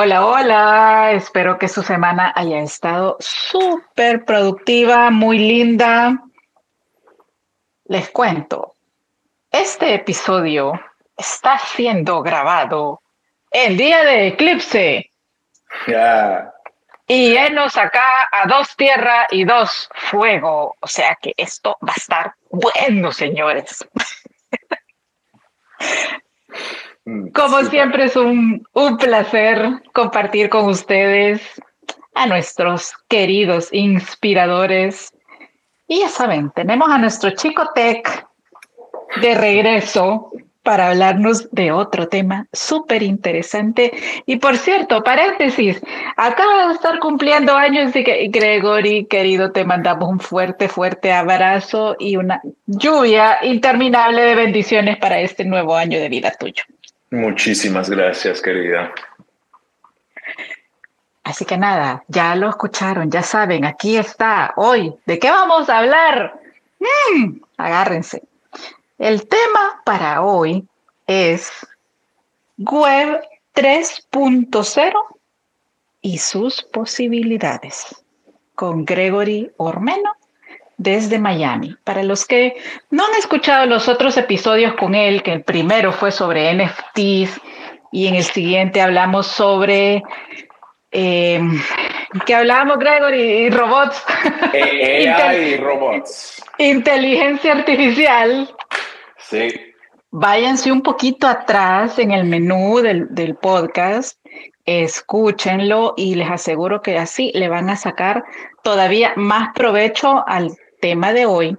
[0.00, 1.10] Hola, hola.
[1.10, 6.22] Espero que su semana haya estado súper productiva, muy linda.
[7.86, 8.76] Les cuento,
[9.50, 10.80] este episodio
[11.16, 13.02] está siendo grabado
[13.50, 15.10] el día de eclipse.
[15.88, 16.54] Ya.
[17.08, 20.76] Y nos acá a dos tierra y dos fuego.
[20.78, 23.84] O sea que esto va a estar bueno, señores.
[27.08, 31.40] Mm, Como siempre es un, un placer compartir con ustedes
[32.14, 35.14] a nuestros queridos inspiradores.
[35.86, 38.26] Y ya saben, tenemos a nuestro chico Tech
[39.22, 40.30] de regreso
[40.62, 43.90] para hablarnos de otro tema súper interesante.
[44.26, 45.80] Y por cierto, paréntesis,
[46.14, 51.96] acaba de estar cumpliendo años, así que Gregory, querido, te mandamos un fuerte, fuerte abrazo
[51.98, 56.64] y una lluvia interminable de bendiciones para este nuevo año de vida tuyo.
[57.10, 58.92] Muchísimas gracias, querida.
[61.24, 64.94] Así que nada, ya lo escucharon, ya saben, aquí está hoy.
[65.06, 66.40] ¿De qué vamos a hablar?
[66.80, 68.22] Mm, agárrense.
[68.98, 70.66] El tema para hoy
[71.06, 71.50] es
[72.56, 73.20] Web
[73.54, 74.92] 3.0
[76.00, 78.04] y sus posibilidades
[78.54, 80.17] con Gregory Ormeno
[80.78, 81.76] desde Miami.
[81.84, 82.56] Para los que
[82.90, 87.40] no han escuchado los otros episodios con él, que el primero fue sobre NFTs
[87.92, 90.02] y en el siguiente hablamos sobre...
[90.90, 91.38] Eh,
[92.24, 94.02] que hablábamos, Gregory, y robots.
[94.54, 96.42] Eh, AI y robots.
[96.56, 98.48] inteligencia artificial.
[99.18, 99.52] Sí.
[100.10, 104.18] Váyanse un poquito atrás en el menú del, del podcast,
[104.64, 108.24] escúchenlo y les aseguro que así le van a sacar
[108.62, 111.56] todavía más provecho al tema de hoy.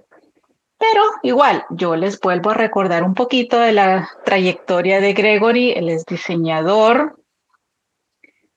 [0.78, 5.72] Pero igual, yo les vuelvo a recordar un poquito de la trayectoria de Gregory.
[5.72, 7.22] Él es diseñador,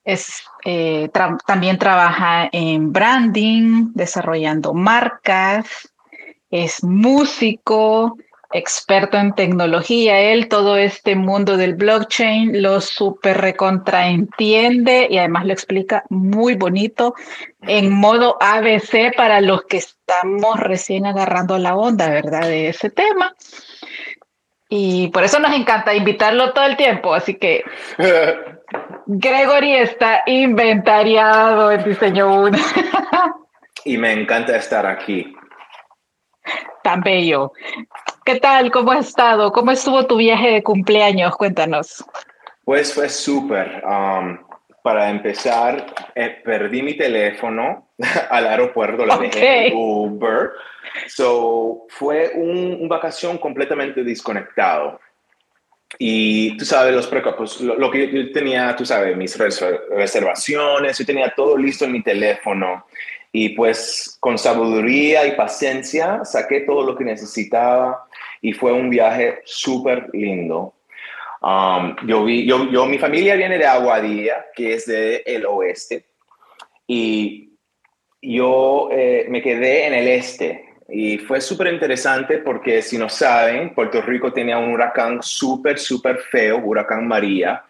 [0.04, 1.10] es, eh,
[1.46, 5.92] también trabaja en branding, desarrollando marcas,
[6.50, 8.18] es músico,
[8.52, 10.20] experto en tecnología.
[10.20, 17.14] Él todo este mundo del blockchain lo súper recontraentiende y además lo explica muy bonito
[17.62, 22.42] en modo ABC para los que estamos recién agarrando la onda, ¿verdad?
[22.42, 23.34] De ese tema.
[24.68, 27.12] Y por eso nos encanta invitarlo todo el tiempo.
[27.12, 27.62] Así que
[29.06, 32.58] Gregory está inventariado en diseño 1.
[33.84, 35.34] y me encanta estar aquí.
[36.82, 37.52] Tan bello.
[38.24, 38.70] ¿Qué tal?
[38.70, 39.52] ¿Cómo has estado?
[39.52, 41.36] ¿Cómo estuvo tu viaje de cumpleaños?
[41.36, 42.04] Cuéntanos.
[42.64, 43.82] Pues fue súper.
[43.84, 44.38] Um,
[44.82, 47.88] para empezar, eh, perdí mi teléfono
[48.30, 50.50] al aeropuerto, lo dejé en Uber.
[51.08, 55.00] So, fue un, un vacación completamente desconectado.
[55.98, 60.98] Y tú sabes, los preocupos, lo, lo que yo tenía, tú sabes, mis res- reservaciones,
[60.98, 62.86] yo tenía todo listo en mi teléfono.
[63.32, 68.04] Y pues con sabiduría y paciencia saqué todo lo que necesitaba
[68.42, 70.74] y fue un viaje súper lindo.
[71.40, 76.04] Um, yo vi, yo, yo, mi familia viene de Aguadilla, que es del el oeste,
[76.86, 77.50] y
[78.20, 80.66] yo eh, me quedé en el este.
[80.88, 86.18] Y fue súper interesante porque, si no saben, Puerto Rico tenía un huracán súper, súper
[86.18, 87.64] feo, huracán María.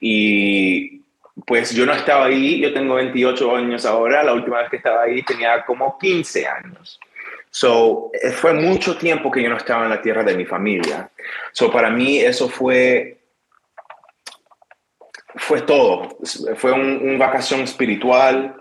[0.00, 1.01] Y
[1.46, 5.02] pues yo no estaba ahí, yo tengo 28 años ahora, la última vez que estaba
[5.02, 7.00] ahí tenía como 15 años.
[7.50, 11.10] So, eh, fue mucho tiempo que yo no estaba en la tierra de mi familia.
[11.52, 13.18] So, para mí eso fue,
[15.36, 16.16] fue todo.
[16.56, 18.56] Fue un, un vacación espiritual.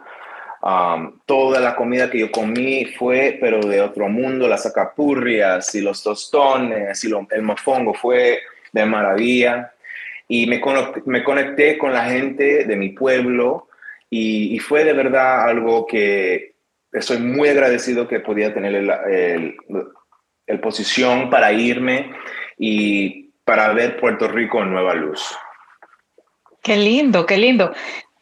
[0.63, 5.81] Um, toda la comida que yo comí fue, pero de otro mundo, las acapurrias y
[5.81, 8.39] los tostones y lo- el mofongo fue
[8.71, 9.73] de maravilla.
[10.33, 10.61] Y me,
[11.07, 13.67] me conecté con la gente de mi pueblo
[14.09, 16.55] y, fue de verdad algo que
[16.93, 19.57] estoy muy agradecido que podía tener el,
[20.47, 22.13] el, posición para irme
[22.57, 25.21] y para ver Puerto Rico en nueva luz.
[26.63, 27.73] Qué lindo, qué lindo.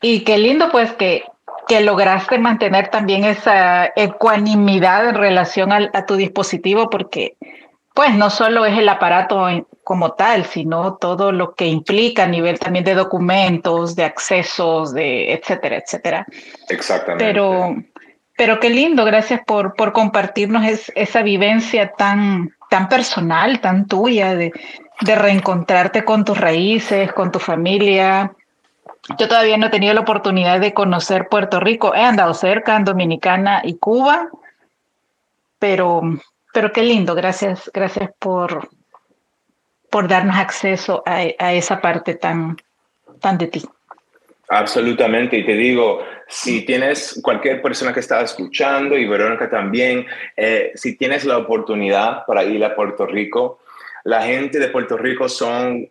[0.01, 1.25] Y qué lindo pues que,
[1.67, 7.38] que lograste mantener también esa ecuanimidad en relación a tu dispositivo porque
[7.94, 9.47] pues no solo es el aparato
[9.83, 15.33] como tal, sino todo lo que implica a nivel también de documentos, de accesos, de
[15.33, 16.25] etcétera, etcétera.
[16.69, 17.25] Exactamente.
[17.25, 17.75] Pero,
[18.38, 24.35] pero qué lindo, gracias por, por compartirnos es- esa vivencia tan, tan personal, tan tuya,
[24.35, 24.53] de,
[25.01, 28.31] de reencontrarte con tus raíces, con tu familia.
[29.18, 31.95] Yo todavía no he tenido la oportunidad de conocer Puerto Rico.
[31.95, 34.30] He andado cerca en Dominicana y Cuba,
[35.57, 36.01] pero,
[36.59, 37.15] pero qué lindo.
[37.15, 38.67] Gracias, gracias por,
[39.89, 42.57] por darnos acceso a, a esa parte tan,
[43.21, 43.63] tan de ti.
[44.50, 50.73] Absolutamente, y te digo, si tienes cualquier persona que está escuchando y Verónica también, eh,
[50.75, 53.61] si tienes la oportunidad para ir a Puerto Rico,
[54.03, 55.88] la gente de Puerto Rico son,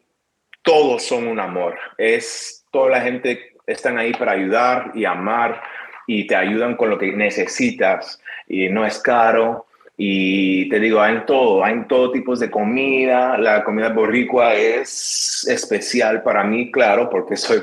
[0.60, 5.62] todos son un amor, es toda la gente están ahí para ayudar y amar
[6.06, 9.64] y te ayudan con lo que necesitas y no es caro
[10.00, 13.36] y te digo, hay en todo, hay en todo tipos de comida.
[13.36, 17.62] La comida boricua es especial para mí, claro, porque soy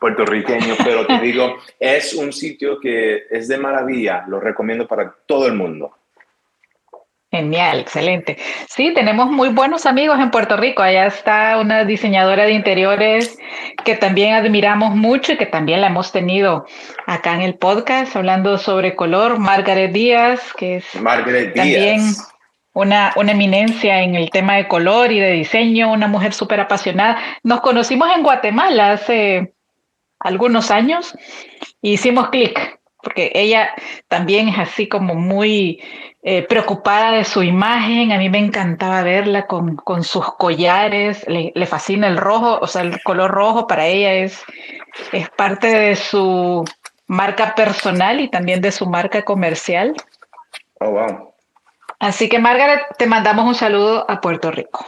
[0.00, 4.24] puertorriqueño, pero te digo, es un sitio que es de maravilla.
[4.28, 5.92] Lo recomiendo para todo el mundo.
[7.34, 8.36] Genial, excelente.
[8.68, 10.82] Sí, tenemos muy buenos amigos en Puerto Rico.
[10.82, 13.38] Allá está una diseñadora de interiores
[13.86, 16.66] que también admiramos mucho y que también la hemos tenido
[17.06, 20.84] acá en el podcast hablando sobre color, Margaret Díaz, que es
[21.54, 22.02] también
[22.74, 27.18] una, una eminencia en el tema de color y de diseño, una mujer súper apasionada.
[27.42, 29.54] Nos conocimos en Guatemala hace
[30.20, 31.16] algunos años
[31.80, 33.70] y hicimos clic, porque ella
[34.08, 35.80] también es así como muy
[36.24, 38.12] eh, preocupada de su imagen.
[38.12, 41.26] A mí me encantaba verla con, con sus collares.
[41.26, 44.42] Le, fascina el rojo, o sea, el color rojo para ella es,
[45.10, 46.64] es parte de su
[47.08, 49.94] marca personal y también de su marca comercial.
[50.78, 51.34] Oh, wow.
[51.98, 54.86] Así que, Margaret, te mandamos un saludo a Puerto Rico.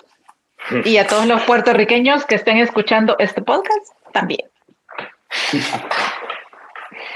[0.85, 4.49] y a todos los puertorriqueños que estén escuchando este podcast también.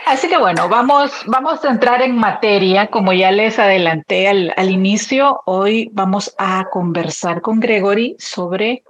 [0.07, 2.87] Así que bueno, vamos, vamos a entrar en materia.
[2.89, 8.83] Como ya les adelanté al, al inicio, hoy vamos a conversar con Gregory sobre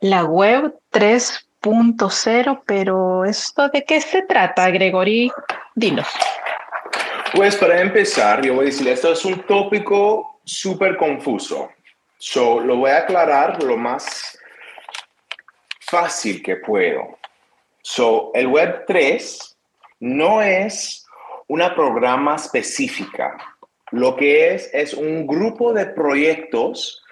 [0.00, 5.30] la web 3.0, pero ¿esto de qué se trata, Gregory?
[5.74, 6.08] Dinos.
[7.34, 11.70] Pues para empezar, yo voy a decir, esto es un tópico súper confuso.
[12.16, 14.38] So, lo voy a aclarar lo más
[15.80, 17.18] fácil que puedo.
[17.82, 19.53] So, el Web 3
[20.00, 21.04] no es
[21.46, 23.36] una programa específica.
[23.90, 27.02] Lo que es es un grupo de proyectos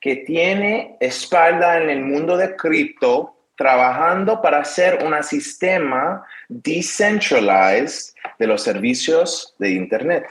[0.00, 8.46] que tiene espalda en el mundo de cripto trabajando para hacer un sistema decentralized de
[8.46, 10.26] los servicios de Internet.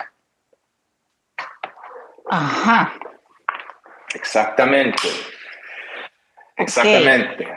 [2.29, 2.93] Ajá.
[4.13, 5.07] Exactamente.
[6.57, 7.47] Exactamente.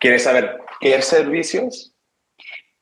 [0.00, 1.95] ¿Quieres saber qué servicios?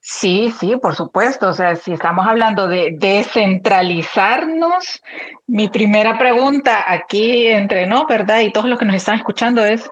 [0.06, 1.48] Sí, sí, por supuesto.
[1.48, 5.02] O sea, si estamos hablando de descentralizarnos,
[5.46, 8.40] mi primera pregunta aquí entre no, ¿verdad?
[8.40, 9.90] Y todos los que nos están escuchando es,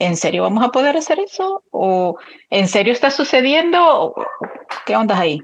[0.00, 1.62] ¿en serio vamos a poder hacer eso?
[1.70, 2.18] ¿O
[2.50, 4.16] en serio está sucediendo?
[4.84, 5.40] ¿Qué onda ahí?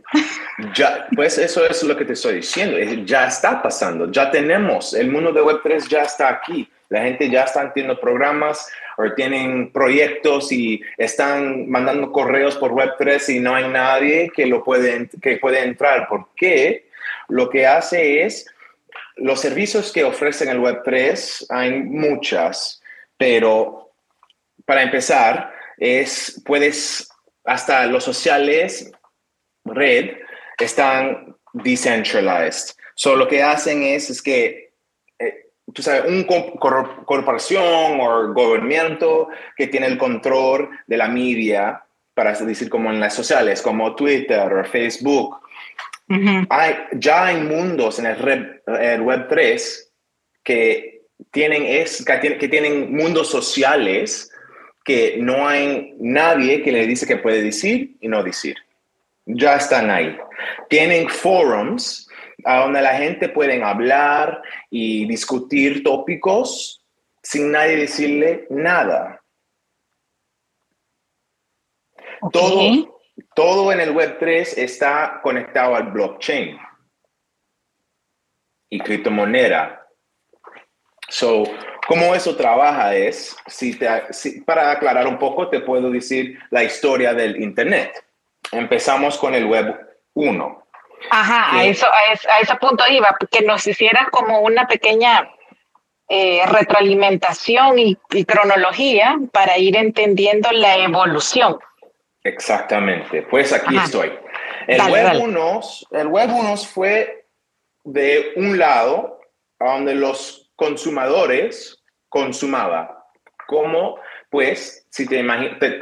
[0.74, 2.76] Ya, pues eso es lo que te estoy diciendo.
[3.04, 6.68] Ya está pasando, ya tenemos, el mundo de Web3 ya está aquí.
[6.88, 13.36] La gente ya está haciendo programas o tienen proyectos y están mandando correos por Web3
[13.36, 16.06] y no hay nadie que lo puede, que puede entrar.
[16.08, 16.88] porque
[17.28, 18.46] Lo que hace es,
[19.16, 22.82] los servicios que ofrecen el Web3, hay muchas,
[23.16, 23.90] pero
[24.64, 27.08] para empezar, es, puedes,
[27.44, 28.90] hasta los sociales,
[29.64, 30.16] red,
[30.64, 32.74] están decentralized.
[32.94, 34.65] So, lo que hacen es, es que
[35.72, 36.26] tú sabes, una
[37.04, 41.82] corporación o gobierno que tiene el control de la media,
[42.16, 45.38] para decir como en las sociales, como Twitter o Facebook.
[46.48, 49.92] hay, ya hay mundos en el, Web 3
[50.42, 54.32] que tienen, es, que tienen mundos sociales
[54.82, 58.56] que no hay nadie que le dice que puede decir y no decir.
[59.26, 60.16] Ya están ahí.
[60.70, 62.05] Tienen forums
[62.46, 66.82] a donde la gente puede hablar y discutir tópicos
[67.22, 69.22] sin nadie decirle nada.
[72.32, 72.98] Todo,
[73.34, 76.58] todo en el Web3 está conectado al blockchain
[78.70, 79.86] y criptomoneda.
[81.08, 81.44] So,
[81.86, 82.96] ¿Cómo eso trabaja?
[82.96, 83.78] Es, si
[84.44, 88.04] para aclarar un poco, te puedo decir la historia del Internet.
[88.50, 90.65] Empezamos con el Web 1.
[91.10, 95.30] Ajá, a, eso, a, ese punto iba, que nos hicieras como una pequeña
[96.08, 101.58] eh, retroalimentación y, cronología para ir entendiendo la evolución.
[102.22, 104.12] Exactamente, pues aquí estoy.
[104.66, 105.60] El web, 1,
[105.92, 107.26] el web 1 fue
[107.84, 109.20] de un lado
[109.60, 112.88] a donde los consumadores consumaban,
[113.46, 113.98] como
[114.30, 115.24] pues si te,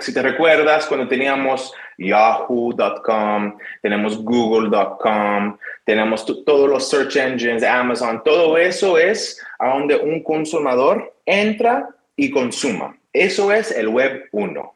[0.00, 8.57] si te recuerdas cuando teníamos yahoo.com, tenemos google.com, tenemos todos los search engines, Amazon, todo
[8.57, 12.97] eso es a donde un consumidor entra y consuma.
[13.13, 14.75] Eso es el web 1.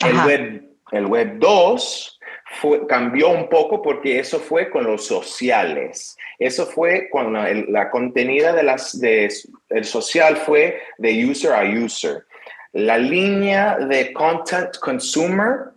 [0.00, 0.62] El web,
[0.92, 2.20] El web 2
[2.60, 6.16] fue, cambió un poco porque eso fue con los sociales.
[6.38, 9.32] Eso fue con la, la contenida de las de
[9.70, 12.26] el social fue de user a user.
[12.72, 15.71] La línea de content consumer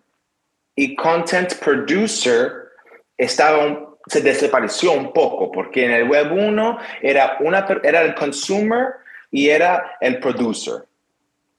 [0.76, 2.70] y content producer
[3.18, 8.94] estaba se desapareció un poco porque en el web 1 era una era el consumer
[9.32, 10.86] y era el producer.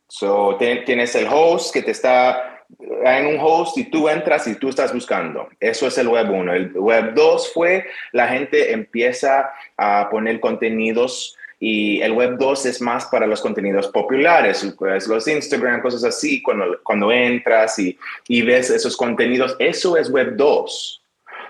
[0.09, 2.65] So, tienes el host que te está
[3.05, 5.49] en un host y tú entras y tú estás buscando.
[5.59, 6.53] Eso es el web 1.
[6.55, 11.37] El web 2 fue la gente empieza a poner contenidos
[11.69, 16.41] y el web 2 es más para los contenidos populares, pues los Instagram, cosas así,
[16.41, 21.03] cuando, cuando entras y, y ves esos contenidos, eso es web 2.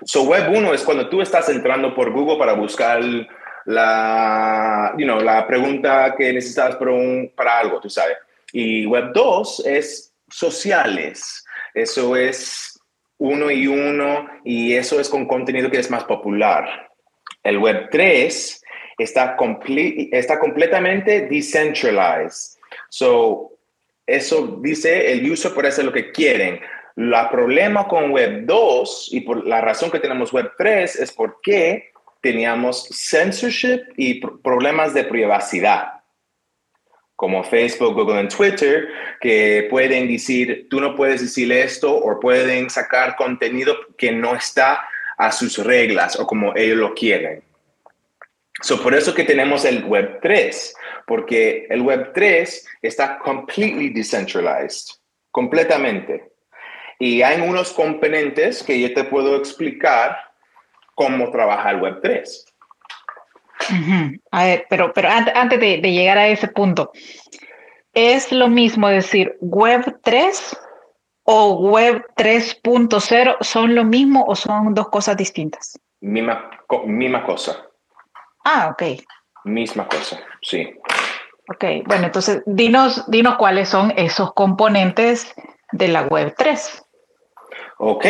[0.05, 2.99] So web 1 es cuando tú estás entrando por Google para buscar
[3.65, 8.17] la, you know, la pregunta que necesitas para, un, para algo, tú sabes.
[8.51, 11.45] Y web 2 es sociales.
[11.75, 12.79] Eso es
[13.19, 16.89] uno y uno y eso es con contenido que es más popular.
[17.43, 18.63] El Web 3
[18.97, 19.37] está,
[20.11, 22.57] está completamente decentralized.
[22.89, 23.51] So,
[24.05, 26.59] eso dice el user puede hacer lo que quieren.
[26.95, 31.91] La problema con Web 2 y por la razón que tenemos Web 3 es porque
[32.21, 35.97] teníamos censorship y problemas de privacidad
[37.17, 38.89] como Facebook, Google y Twitter,
[39.19, 44.87] que pueden decir, tú no puedes decir esto o pueden sacar contenido que no está
[45.17, 47.43] a sus reglas o como ellos lo quieren.
[48.61, 54.95] So, por eso que tenemos el Web 3, porque el Web 3 está completely decentralized,
[55.31, 56.31] completamente.
[56.99, 60.17] Y hay unos componentes que yo te puedo explicar
[60.95, 62.45] cómo trabaja el Web 3.
[64.31, 66.91] A ver, pero, pero antes, de, llegar a ese punto,
[67.93, 70.57] ¿es lo mismo decir Web 3
[71.23, 73.37] o Web 3.0?
[73.41, 75.79] ¿Son lo mismo o son dos cosas distintas?
[76.01, 76.49] Misma,
[76.85, 77.67] misma cosa.
[78.49, 79.01] Ah, ok.
[79.43, 80.73] Misma cosa, sí.
[81.49, 85.33] Ok, bueno, entonces dinos, dinos cuáles son esos componentes
[85.73, 86.83] de la Web 3.
[87.79, 88.05] Ok,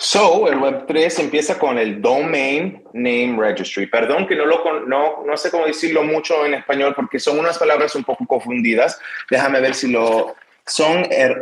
[0.00, 3.86] So, el Web3 empieza con el Domain Name Registry.
[3.86, 7.58] Perdón que no, lo, no, no sé cómo decirlo mucho en español porque son unas
[7.58, 9.00] palabras un poco confundidas.
[9.28, 10.36] Déjame ver si lo...
[10.64, 11.34] Son el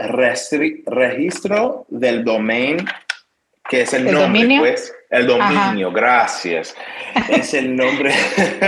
[0.86, 2.78] registro del domain,
[3.68, 4.60] que es el, ¿El nombre, dominio?
[4.62, 4.94] pues.
[5.10, 6.76] El dominio, gracias.
[7.28, 8.12] es el nombre.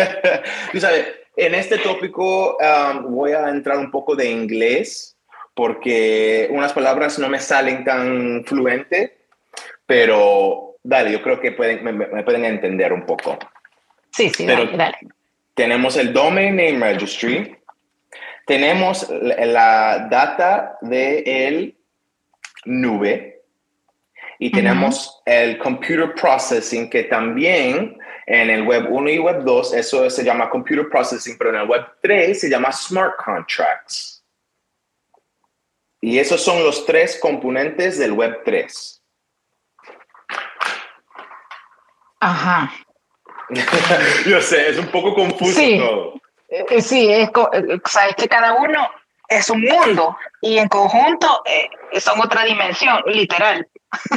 [0.73, 5.17] Tú sabes, en este tópico um, voy a entrar un poco de inglés
[5.55, 9.19] porque unas palabras no me salen tan fluente
[9.89, 13.39] pero dale, yo creo que pueden, me, pueden entender un poco.
[14.13, 14.99] Sí, sí, dale, dale.
[15.55, 17.57] Tenemos el Domain Name Registry,
[18.47, 21.79] tenemos la, data de el
[22.67, 23.38] nube
[24.39, 30.09] y tenemos el Computer Processing que también en el Web 1 y Web 2 eso
[30.11, 34.23] se llama Computer Processing, pero en el Web 3 se llama Smart Contracts.
[36.01, 39.03] Y esos son los tres componentes del Web 3.
[42.21, 42.73] Ajá.
[44.27, 46.15] Yo sé, es un poco confuso todo.
[46.49, 48.89] Eh, eh, sí, es, eh, sabes que cada uno
[49.29, 51.43] es un mundo y en conjunto
[51.99, 53.67] son otra dimensión, literal.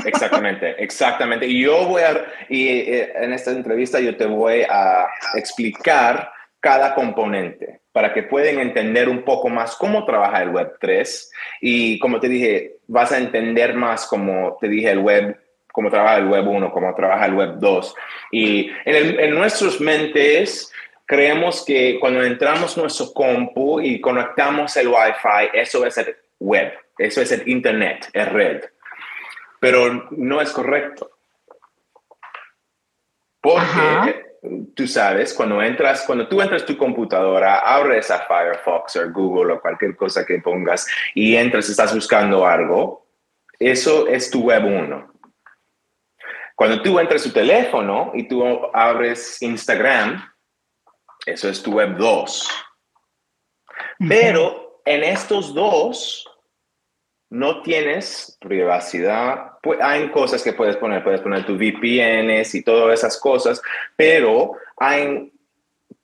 [0.06, 1.48] Exactamente, exactamente.
[1.48, 7.82] Y yo voy a, y en esta entrevista yo te voy a explicar cada componente
[7.92, 11.30] para que puedan entender un poco más cómo trabaja el Web3
[11.62, 15.38] y como te dije, vas a entender más como te dije el Web
[15.72, 17.96] cómo trabaja el Web 1, cómo trabaja el Web 2.
[18.32, 20.72] Y en, en nuestras mentes
[21.06, 27.22] creemos que cuando entramos nuestro compu y conectamos el Wi-Fi, eso es el web, eso
[27.22, 28.62] es el Internet, es red.
[29.62, 31.12] Pero no es correcto.
[33.40, 34.26] Porque
[34.76, 39.62] tú sabes, cuando entras, cuando tú entras tu computadora, abres a Firefox o Google o
[39.62, 43.06] cualquier cosa que pongas y entras, estás buscando algo,
[43.60, 45.14] eso es tu web 1.
[46.56, 50.28] Cuando tú entras tu teléfono y tú abres Instagram,
[51.26, 52.50] eso es tu web 2.
[54.10, 56.28] Pero en estos dos
[57.30, 59.51] no tienes privacidad.
[59.82, 63.62] Hay cosas que puedes poner, puedes poner tu VPNs y todas esas cosas,
[63.96, 65.32] pero hay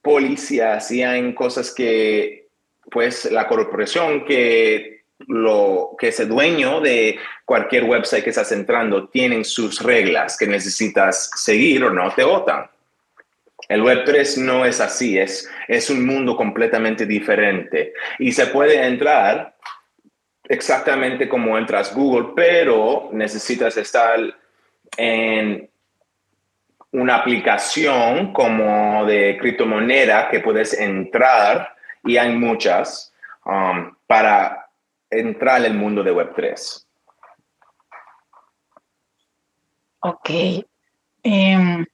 [0.02, 2.48] policías y hay cosas que,
[2.92, 4.98] pues, la corporación que
[5.28, 10.46] lo que es el dueño de cualquier website que estás entrando tienen sus reglas que
[10.46, 12.68] necesitas seguir o no te votan.
[13.68, 19.56] El Web3 no es así, es, es un mundo completamente diferente y se puede entrar
[20.50, 24.20] exactamente como entras Google, pero necesitas estar
[24.98, 25.70] en
[26.92, 33.14] una aplicación como de criptomoneda que puedes entrar, y hay muchas,
[33.46, 34.70] um, para
[35.10, 36.86] entrar al mundo de Web3.
[40.00, 40.30] Ok.
[41.24, 41.86] Em,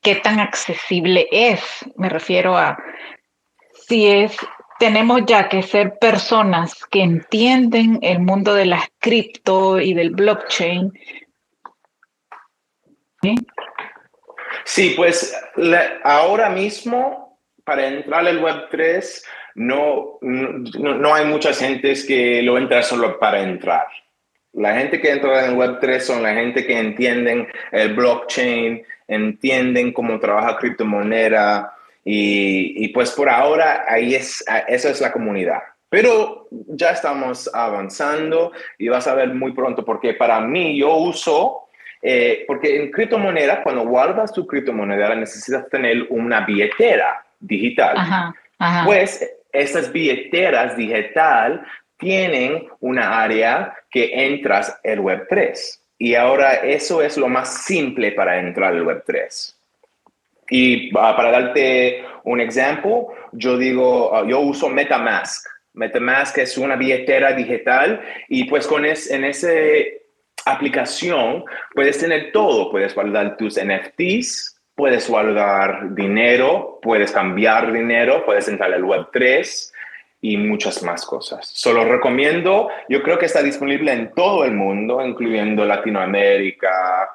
[0.00, 1.62] ¿Qué tan accesible es?
[1.96, 2.76] Me refiero a
[3.86, 4.36] si es,
[4.82, 10.92] tenemos ya que ser personas que entienden el mundo de las cripto y del blockchain.
[14.64, 14.94] ¿Sí?
[14.96, 15.40] pues
[16.02, 19.22] ahora mismo para entrar al Web3
[19.54, 23.86] no, no, no, hay muchas gentes que lo entran solo para entrar.
[24.52, 30.18] La gente que entra en Web3 son la gente que entienden el blockchain, entienden cómo
[30.18, 31.72] trabaja criptomoneda
[32.04, 35.60] y, y pues por ahora ahí es, esa es la comunidad.
[35.92, 41.68] Pero ya estamos avanzando y vas a ver muy pronto porque para mí yo uso,
[42.00, 48.34] eh, porque en criptomoneda, cuando guardas tu criptomoneda necesitas tener una billetera digital.
[48.86, 51.62] Pues estas billeteras digital
[51.98, 55.78] tienen una área que entras el Web3.
[55.98, 59.54] Y ahora eso es lo más simple para entrar al Web3.
[60.52, 65.46] Y ah, para darte un ejemplo, yo digo, ah, yo uso MetaMask.
[65.72, 69.48] MetaMask es una billetera digital y pues con es, en esa
[70.44, 71.44] aplicación
[71.74, 72.70] puedes tener todo.
[72.70, 79.72] Puedes guardar tus NFTs, puedes guardar dinero, puedes cambiar dinero, puedes entrar al Web3
[80.20, 81.48] y muchas más cosas.
[81.48, 87.08] Solo recomiendo, yo creo que está disponible en todo el mundo, incluyendo Latinoamérica,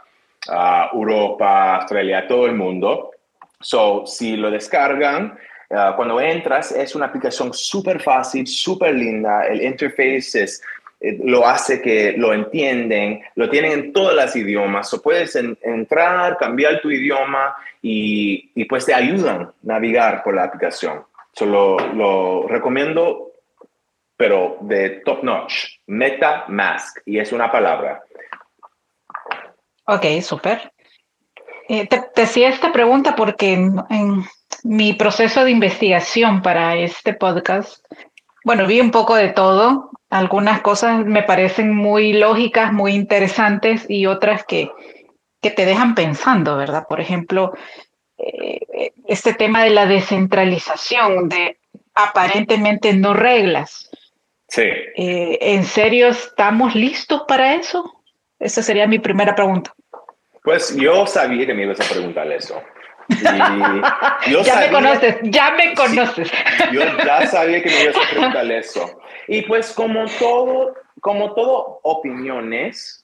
[0.50, 3.12] ah, Europa, Australia, todo el mundo.
[3.60, 5.38] So, si lo descargan,
[5.72, 10.62] ah, cuando entras es una aplicación súper fácil, súper linda, el interface es,
[11.00, 16.38] eh, lo hace que lo entienden, lo tienen en todos los idiomas, o puedes entrar,
[16.38, 21.04] cambiar tu idioma y, y pues te ayudan a navegar por la aplicación.
[21.34, 23.32] Solo lo recomiendo,
[24.16, 25.54] pero de top notch.
[25.86, 28.04] MetaMask, y es una palabra.
[29.86, 30.72] Ok, súper.
[31.70, 34.24] Eh, te, hacía esta pregunta porque en,
[34.64, 37.86] mi proceso de investigación para este podcast,
[38.44, 39.92] bueno, vi un poco de todo.
[40.10, 44.72] Algunas cosas me parecen muy lógicas, muy interesantes y otras que,
[45.42, 46.86] que te dejan pensando, ¿verdad?
[46.88, 47.54] Por ejemplo,
[48.18, 51.60] eh, este tema de la descentralización, de
[51.94, 53.90] aparentemente no reglas.
[54.48, 54.64] Sí.
[54.64, 58.04] Eh, ¿En serio estamos listos para eso?
[58.40, 59.74] Esa sería mi primera pregunta.
[60.48, 62.64] Pues yo sabía que me ibas a preguntar eso.
[63.22, 63.50] ya
[64.62, 66.32] me conoces, ya me conoces.
[66.72, 69.02] yo ya sabía que me ibas a preguntar eso.
[69.28, 73.04] Y pues como todo, como todo opiniones,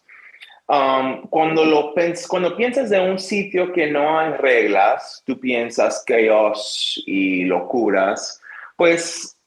[0.65, 1.93] Um, cuando, lo
[2.29, 8.41] cuando piensas de un sitio que no hay reglas, tú piensas caos y locuras,
[8.77, 9.37] pues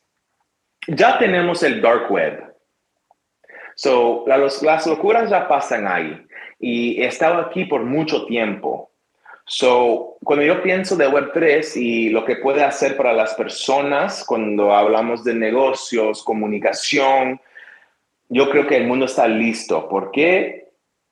[0.87, 2.55] ya tenemos el dark web.
[3.77, 6.26] So, las locuras ya pasan ahí
[6.59, 8.91] y he estado aquí por mucho tiempo.
[9.47, 14.75] So, cuando yo pienso de Web3 y lo que puede hacer para las personas cuando
[14.75, 17.41] hablamos de negocios, comunicación,
[18.29, 19.89] yo creo que el mundo está listo.
[19.89, 20.67] ¿Por qué?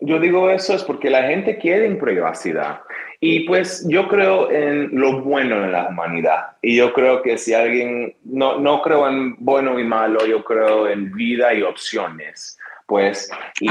[0.05, 2.81] yo digo eso es porque la gente quiere en privacidad.
[3.21, 6.57] Y pues yo creo en lo bueno en la humanidad.
[6.61, 10.89] Y yo creo que si alguien, no, no creo en bueno y malo, yo creo
[10.89, 12.59] en vida y opciones.
[12.87, 13.31] Pues,
[13.61, 13.69] y,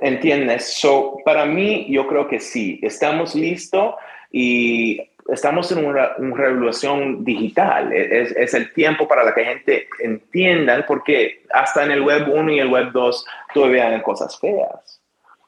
[0.00, 0.74] ¿entiendes?
[0.78, 3.94] So, para mí, yo creo que sí, estamos listos
[4.30, 7.92] y estamos en una, revolución digital.
[7.92, 12.52] Es, es, el tiempo para que la gente entienda, porque hasta en el web 1
[12.52, 15.00] y el web 2 todavía hay cosas feas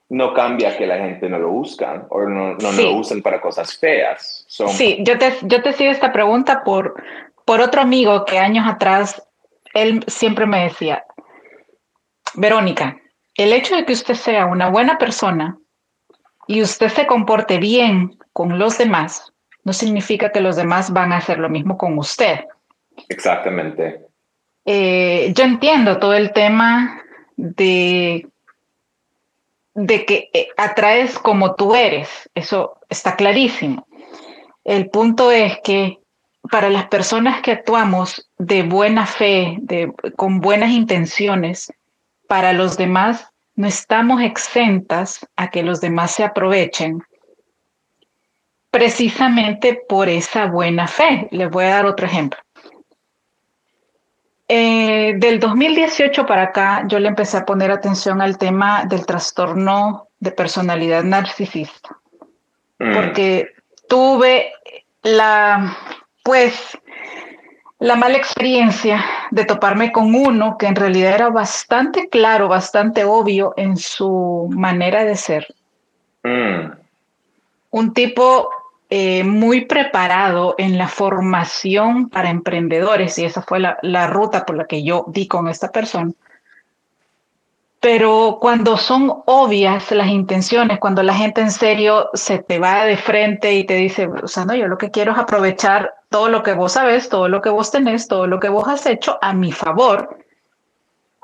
[0.08, 3.76] no cambia que la gente no lo busca o no, no, lo usen para cosas
[3.76, 4.44] feas.
[4.48, 7.02] Sí, yo te, yo te sigo esta pregunta por,
[7.44, 9.22] por otro amigo que años atrás,
[9.74, 11.04] él siempre me decía,
[12.34, 12.98] Verónica,
[13.36, 15.58] el hecho de que usted sea una buena persona
[16.46, 19.32] y usted se comporte bien con los demás,
[19.64, 22.44] no significa que los demás van a hacer lo mismo con usted.
[23.08, 24.00] Exactamente.
[24.64, 27.02] Eh, yo entiendo todo el tema
[27.36, 28.26] de
[29.76, 33.86] de que eh, atraes como tú eres, eso está clarísimo.
[34.64, 35.98] El punto es que
[36.50, 41.70] para las personas que actuamos de buena fe, de, con buenas intenciones,
[42.28, 47.02] para los demás no estamos exentas a que los demás se aprovechen
[48.70, 51.28] precisamente por esa buena fe.
[51.30, 52.38] Les voy a dar otro ejemplo.
[54.48, 60.08] Eh, del 2018 para acá, yo le empecé a poner atención al tema del trastorno
[60.20, 61.98] de personalidad narcisista,
[62.78, 62.94] mm.
[62.94, 63.54] porque
[63.88, 64.52] tuve
[65.02, 65.76] la,
[66.22, 66.78] pues,
[67.78, 73.52] la mala experiencia de toparme con uno que en realidad era bastante claro, bastante obvio
[73.56, 75.54] en su manera de ser.
[76.22, 76.72] Mm.
[77.70, 78.48] Un tipo
[78.88, 84.56] eh, muy preparado en la formación para emprendedores y esa fue la, la ruta por
[84.56, 86.12] la que yo di con esta persona.
[87.86, 92.96] Pero cuando son obvias las intenciones, cuando la gente en serio se te va de
[92.96, 96.42] frente y te dice, o sea, no, yo lo que quiero es aprovechar todo lo
[96.42, 99.32] que vos sabes, todo lo que vos tenés, todo lo que vos has hecho a
[99.32, 100.18] mi favor,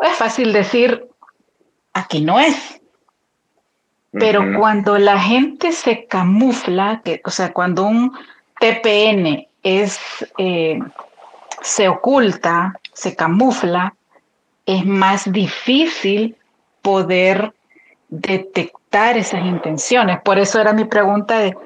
[0.02, 1.08] es fácil decir,
[1.94, 2.80] aquí no es.
[4.12, 8.12] Pero cuando la gente se camufla, que, o sea, cuando un
[8.60, 9.98] TPN es,
[10.38, 10.78] eh,
[11.60, 13.96] se oculta, se camufla,
[14.64, 16.36] es más difícil
[16.82, 17.52] poder
[18.08, 20.20] detectar esas intenciones.
[20.20, 21.56] Por eso era mi pregunta de,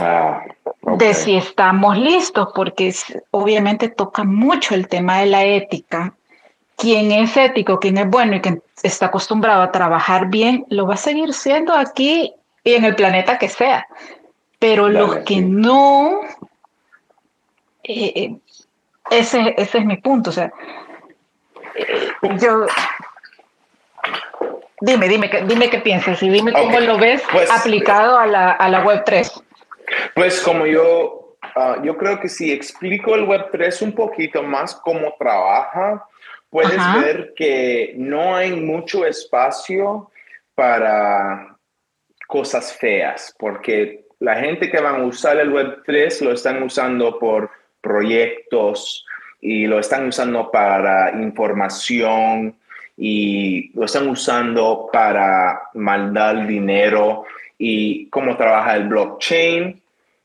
[0.00, 0.42] ah,
[0.82, 2.94] de si estamos listos, porque
[3.30, 6.14] obviamente toca mucho el tema de la ética.
[6.76, 10.94] Quien es ético, quien es bueno y quien está acostumbrado a trabajar bien, lo va
[10.94, 13.86] a seguir siendo aquí y en el planeta que sea.
[14.58, 16.20] Pero los que no,
[17.84, 18.36] eh, eh,
[19.10, 20.30] ese, ese es mi punto.
[20.30, 20.52] O sea,
[21.74, 22.08] eh,
[22.40, 22.66] yo
[24.80, 28.68] Dime, dime, dime qué piensas y dime cómo lo ves pues, aplicado a la, a
[28.68, 29.42] la Web 3.
[30.14, 34.74] Pues como yo, ah, yo creo que si explico el Web 3 un poquito más
[34.74, 36.06] cómo trabaja,
[36.50, 40.10] puedes ver que no hay mucho espacio
[40.54, 41.56] para
[42.26, 47.18] cosas feas, porque la gente que va a usar el Web 3 lo están usando
[47.18, 49.06] por proyectos
[49.40, 52.58] y lo están usando para información
[52.96, 57.24] y lo están usando para mandar dinero
[57.58, 59.80] y cómo trabaja el blockchain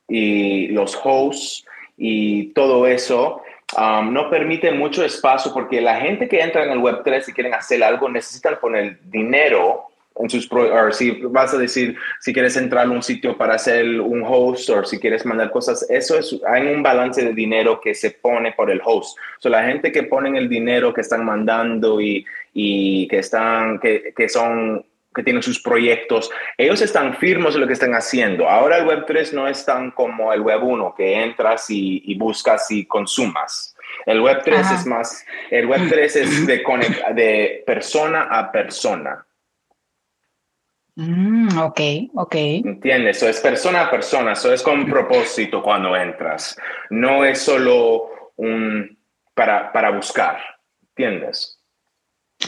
[0.08, 1.66] y los hosts
[1.98, 3.42] y todo eso.
[3.78, 7.54] Um, no permite mucho espacio porque la gente que entra en el Web3 y quieren
[7.54, 12.86] hacer algo necesitan poner dinero en sus o si vas a decir si quieres entrar
[12.86, 16.67] a un sitio para hacer un host o si quieres mandar cosas eso es hay
[16.67, 20.36] un balance de dinero que se pone por el host so, la gente que ponen
[20.36, 25.62] el dinero que están mandando y, y que están que, que son que tienen sus
[25.62, 28.47] proyectos, ellos están firmes en lo que están haciendo.
[28.47, 32.15] Ahora el Web 3 no es tan como el Web 1, que entras y, y
[32.15, 33.76] buscas y consumas.
[34.06, 36.63] El Web 3 es más, el Web 3 es de,
[37.13, 39.26] de persona a persona.
[40.95, 41.80] Mm, ok,
[42.15, 42.36] ok.
[42.36, 43.17] ¿Entiendes?
[43.17, 46.58] Eso es persona a persona, eso es con propósito cuando entras.
[46.89, 48.97] No es solo un
[49.34, 50.39] para, para buscar,
[50.89, 51.60] ¿entiendes?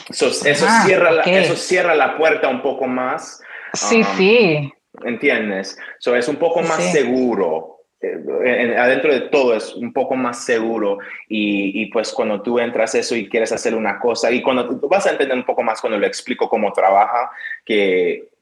[0.10, 3.41] Eso, eso ah, cierra la, eso cierra la puerta un poco más.
[3.73, 4.73] Sí, um, sí.
[5.03, 5.77] ¿Entiendes?
[5.99, 7.69] Eso es un poco más seguro.
[8.01, 10.97] Eh, adentro de todo es un poco más seguro
[11.29, 14.89] y, y, pues cuando tú entras eso y quieres hacer una cosa y cuando tú
[14.89, 17.32] vas a entender un poco más cuando le explico cómo trabaja,
[17.63, 18.33] que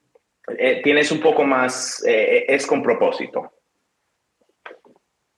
[0.58, 3.52] eh, tienes un poco más, eh, eh, es con propósito.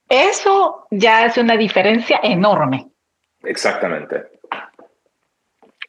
[0.09, 2.87] Eso ya hace una diferencia enorme.
[3.43, 4.23] Exactamente.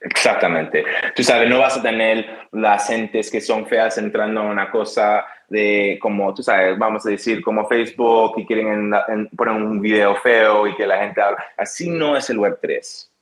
[0.01, 0.83] Exactamente.
[1.15, 5.25] Tú sabes, no vas a tener las gentes que son feas entrando en una cosa
[5.47, 8.91] de como, tú sabes, vamos a decir, como Facebook y quieren
[9.35, 11.43] poner un video feo y que la gente habla.
[11.57, 13.14] Así no es el Web 3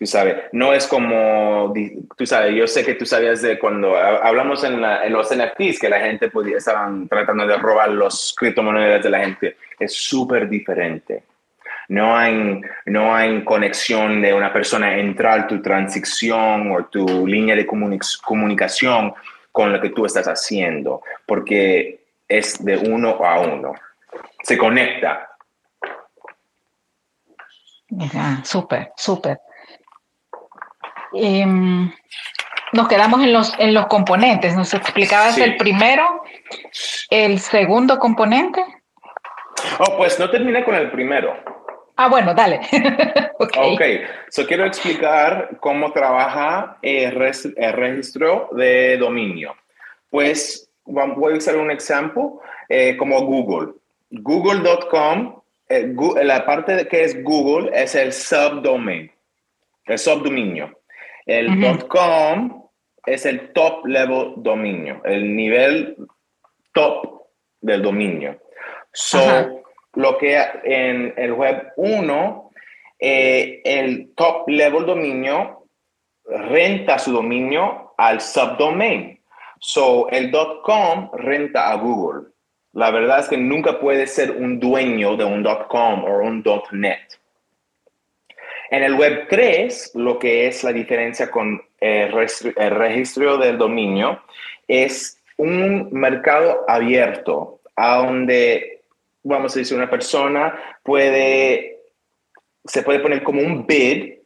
[0.00, 1.74] tú sabes, no es como,
[2.16, 4.80] tú sabes, yo sé que tú sabías de cuando hablamos en,
[5.12, 9.56] los NFTs que la gente podía, estaban tratando de robar los criptomonedas de la gente,
[9.78, 11.24] es súper diferente.
[11.88, 17.66] No hay, no hay conexión de una persona entrar tu transición o tu línea de
[17.66, 19.12] comunicación
[19.52, 23.74] con lo que tú estás haciendo, porque es de uno a uno.
[24.44, 25.28] Se conecta.
[28.44, 29.40] Súper, súper.
[31.12, 31.92] Em,
[32.72, 34.54] nos quedamos en los, en los componentes.
[34.56, 36.22] ¿Nos explicabas el primero,
[37.10, 38.64] el segundo componente?
[39.78, 41.36] Oh, pues no terminé con el primero.
[41.96, 42.60] Ah, bueno, dale.
[43.38, 43.56] ok.
[43.56, 43.82] Ok,
[44.30, 49.54] so quiero explicar cómo trabaja el, registro de dominio.
[50.08, 53.74] Pues voy a usar un ejemplo eh, como Google.
[54.10, 59.12] Google.com, eh, la parte de que es Google es el subdomain,
[59.84, 60.79] el subdominio.
[61.30, 62.68] El .com
[63.06, 65.96] es el top level dominio, el nivel
[66.72, 67.22] top
[67.60, 68.36] del dominio.
[68.92, 69.62] So,
[69.94, 72.50] lo que en el web 1
[72.98, 75.68] eh, el top level dominio
[76.26, 79.20] renta su dominio al subdomain.
[79.60, 80.32] So, el
[80.64, 82.32] .com renta a Google.
[82.72, 87.19] La verdad es que nunca puede ser un dueño de un .com o un .net.
[88.70, 94.22] En el Web 3, lo que es la diferencia con el registro del dominio
[94.68, 98.82] es un mercado abierto, a donde,
[99.24, 101.80] vamos a decir, una persona puede,
[102.64, 104.18] se puede poner como un bid,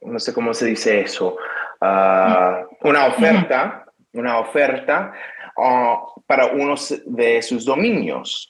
[0.00, 1.36] no sé cómo se dice eso,
[1.80, 5.12] ah, una oferta, una oferta
[5.56, 6.74] ah, para uno
[7.06, 8.49] de sus dominios.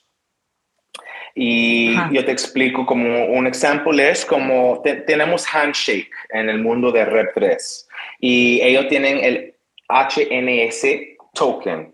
[1.35, 7.05] Y yo te explico como un ejemplo es como tenemos Handshake en el mundo de
[7.05, 7.87] Red 3
[8.19, 9.55] y ellos tienen el
[9.89, 10.85] HNS
[11.33, 11.93] token.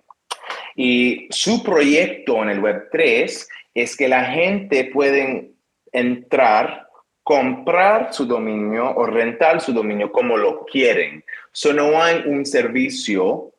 [0.76, 5.52] Y su proyecto en el Web3 es que la gente puede
[5.92, 6.88] entrar,
[7.24, 11.24] comprar su dominio o rentar su dominio como lo quieren.
[11.52, 13.54] So no hay un servicio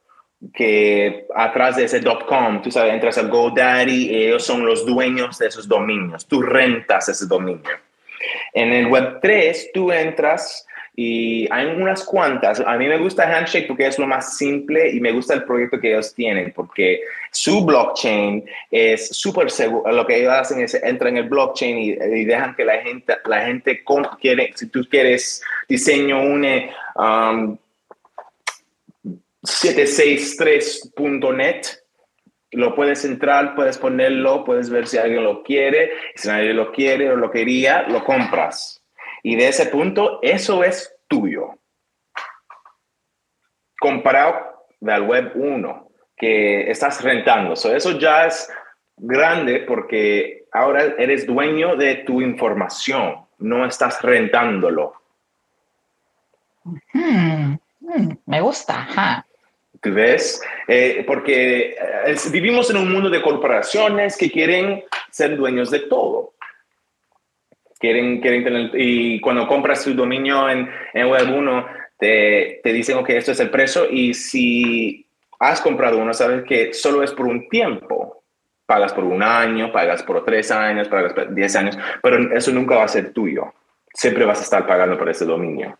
[0.54, 5.48] que atrás de ese .com, tú sabes, entras a GoDaddy, ellos son los dueños de
[5.48, 7.70] esos dominios, tú rentas ese dominio.
[8.52, 12.58] En el Web3, tú entras y hay unas cuantas.
[12.58, 15.78] A mí me gusta Handshake porque es lo más simple y me gusta el proyecto
[15.78, 19.92] que ellos tienen porque su blockchain es súper seguro.
[19.92, 23.46] Lo que ellos hacen es entran en el blockchain y, dejan que la gente, la
[23.46, 23.84] gente
[24.20, 27.56] quiere, si tú quieres diseño une um,
[29.48, 31.66] 763.net,
[32.52, 37.10] lo puedes entrar, puedes ponerlo, puedes ver si alguien lo quiere, si nadie lo quiere
[37.10, 38.78] o lo quería, lo compras
[39.22, 41.58] y de ese punto, eso es tuyo.
[43.78, 47.52] Comparado al web 1 que estás rentando.
[47.52, 48.50] eso ya es
[48.96, 54.94] grande porque ahora eres dueño de tu información, no estás rentándolo.
[56.64, 58.88] Hmm, hmm, me gusta.
[58.90, 59.27] ¿Tú
[59.82, 60.40] ves?
[60.66, 66.34] Eh, porque eh, vivimos en un mundo de corporaciones que quieren ser dueños de todo
[67.78, 71.66] quieren, quieren tener, y cuando compras tu dominio en, en Web 1,
[71.98, 75.06] te, te dicen, ok, esto es el precio, y si
[75.38, 78.24] has comprado uno, sabes que solo es por un tiempo.
[78.66, 82.76] Pagas por un año, pagas por tres años, pagas por diez años, pero eso nunca
[82.76, 83.54] va a ser tuyo.
[83.94, 85.78] Siempre vas a estar pagando por ese dominio.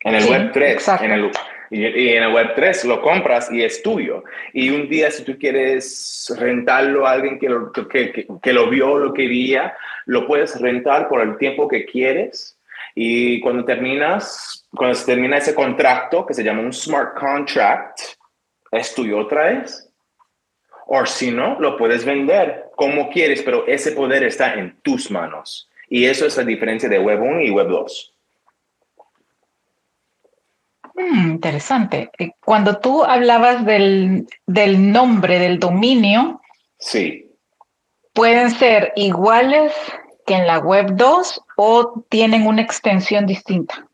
[0.00, 1.30] En el Web 3, en el,
[1.70, 4.24] y, en el Web 3 lo compras y es tuyo.
[4.52, 8.98] Y un día si tú quieres rentarlo a alguien que lo, que, que, lo vio,
[8.98, 12.58] lo quería, lo puedes rentar por el tiempo que quieres.
[12.94, 17.98] Y cuando terminas, cuando se termina ese contrato, que se llama un smart contract,
[18.70, 19.90] es tuyo otra vez.
[20.86, 25.68] O si no, lo puedes vender como quieres, pero ese poder está en tus manos.
[25.88, 28.13] Y eso es la diferencia de Web 1 y Web 2.
[30.94, 32.10] Mm, interesante.
[32.18, 36.40] Eh, cuando tú hablabas del, del nombre del dominio,
[36.78, 37.30] sí.
[38.12, 39.72] ¿pueden ser iguales
[40.26, 43.86] que en la web 2 o tienen una extensión distinta?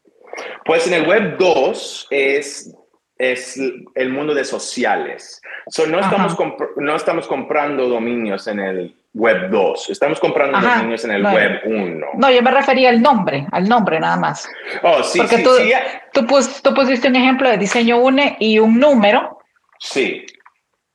[0.65, 2.75] Pues en el web 2 es,
[3.19, 3.59] es
[3.95, 5.41] el mundo de sociales.
[5.89, 6.37] no, estamos
[6.77, 9.91] no estamos comprando dominios en el Web 2.
[9.91, 12.07] Estamos comprando dominios en el Web 1.
[12.15, 14.49] No, yo me refería al nombre, al nombre nada más.
[14.83, 15.73] Oh, sí, Porque sí, tú, sí.
[16.13, 16.27] Tú,
[16.63, 19.39] tú, pusiste un ejemplo de diseño UNE y un número.
[19.79, 20.25] Sí.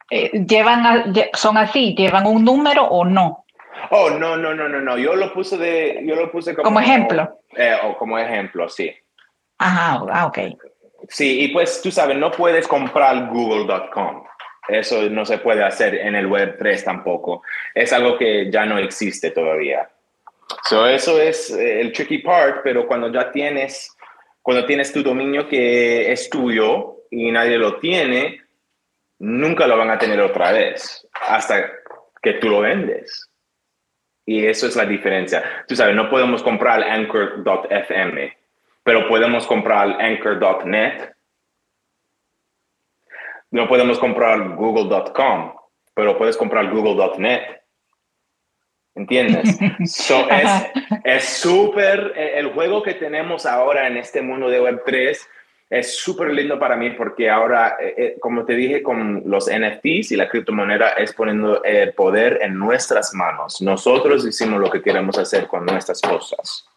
[0.09, 3.45] Eh, llevan son así, llevan un número o no.
[3.89, 4.97] Oh, no, no, no, no, no.
[4.97, 7.39] Yo lo puse de, yo lo puse como, como ejemplo.
[7.55, 8.93] Eh, o como ejemplo, sí.
[9.57, 10.39] Ajá, ah, ok.
[11.09, 14.23] Sí, y pues tú sabes, no puedes comprar google.com.
[14.67, 17.43] Eso no se puede hacer en el Web 3 tampoco.
[17.73, 19.89] Es algo que ya no existe todavía.
[20.67, 23.95] So, eso es eh, el tricky part, pero cuando ya tienes,
[24.41, 28.41] cuando tienes tu dominio que es tuyo y nadie lo tiene,
[29.19, 31.71] nunca lo van a tener otra vez hasta
[32.21, 33.29] que tú lo vendes.
[34.25, 35.43] Y eso es la diferencia.
[35.67, 38.37] Tú sabes, no podemos comprar anchor.fm,
[38.83, 41.14] pero podemos comprar anchor.net
[43.55, 45.53] no podemos comprar google.com,
[45.93, 47.41] pero puedes comprar google.net.
[48.95, 49.57] ¿Entiendes?
[51.05, 55.17] es súper, eh, el juego que tenemos ahora en este mundo de Web3
[55.69, 60.11] es súper lindo para mí porque ahora, eh, eh, como te dije, con los NFTs
[60.11, 63.61] y la criptomoneda es poniendo el poder en nuestras manos.
[63.61, 66.67] Nosotros hicimos lo que queremos hacer con nuestras cosas.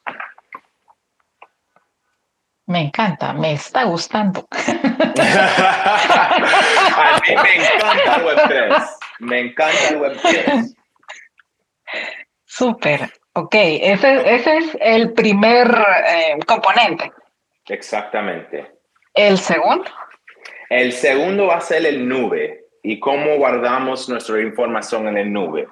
[2.69, 4.47] Me encanta, me está gustando.
[4.53, 4.61] A
[7.27, 8.89] mí me encanta el Web3.
[9.21, 10.77] Me encanta el Web3.
[12.45, 13.11] Súper.
[13.33, 17.11] Ok, ese, ese es el primer eh, componente.
[17.67, 18.71] Exactamente.
[19.15, 19.91] ¿El segundo?
[20.69, 25.69] El segundo va a ser el nube y cómo guardamos nuestra información en el nube.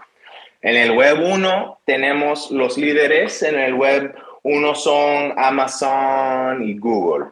[0.63, 4.17] En el web 1 tenemos los líderes, en el web
[4.49, 7.31] 1 son Amazon y Google.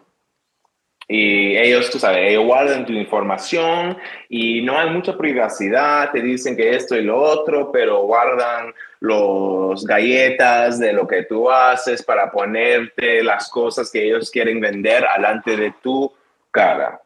[1.06, 3.96] Y ellos, tú sabes, ellos guardan tu información
[4.28, 9.84] y no hay mucha privacidad, te dicen que esto y lo otro, pero guardan los
[9.84, 15.56] galletas de lo que tú haces para ponerte las cosas que ellos quieren vender delante
[15.56, 16.12] de tu
[16.50, 17.00] cara.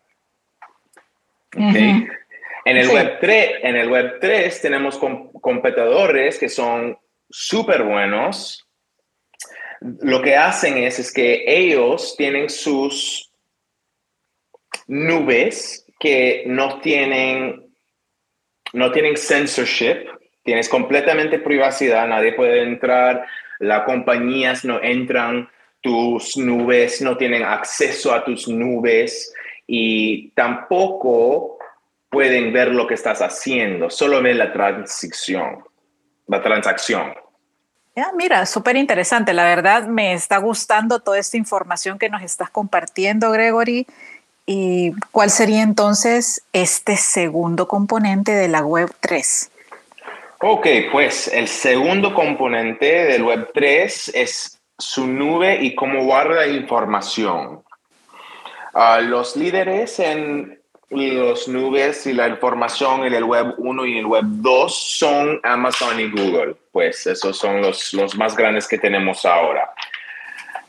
[1.52, 2.08] En
[2.64, 4.98] el, web 3, en el web 3 tenemos
[5.40, 6.96] competidores que son
[7.28, 8.67] súper buenos.
[9.80, 13.30] Lo que hacen es, es que ellos tienen sus
[14.86, 17.72] nubes que no tienen,
[18.72, 20.06] no tienen censorship,
[20.42, 23.26] tienes completamente privacidad, nadie puede entrar,
[23.60, 25.48] las compañías no entran,
[25.80, 29.32] tus nubes no tienen acceso a tus nubes
[29.66, 31.58] y tampoco
[32.08, 35.62] pueden ver lo que estás haciendo, solo ven la transacción,
[36.26, 37.12] la transacción.
[37.98, 39.32] Ya, mira, súper interesante.
[39.32, 43.88] La verdad me está gustando toda esta información que nos estás compartiendo, Gregory.
[44.46, 49.50] ¿Y cuál sería entonces este segundo componente de la Web 3?
[50.42, 57.64] Ok, pues el segundo componente del Web 3 es su nube y cómo guarda información.
[58.74, 64.06] Uh, los líderes en las nubes y la información en el Web 1 y el
[64.06, 66.54] Web 2 son Amazon y Google.
[66.72, 69.70] Pues esos son los, los más grandes que tenemos ahora.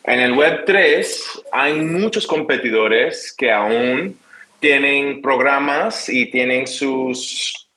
[0.04, 4.18] En el Web 3 hay muchos competidores que aún
[4.60, 7.70] tienen programas y tienen sus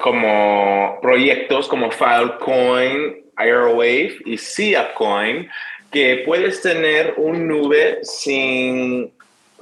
[0.00, 5.48] como proyectos como Filecoin, Airwave y SiaCoin
[5.92, 9.13] que puedes tener un nube sin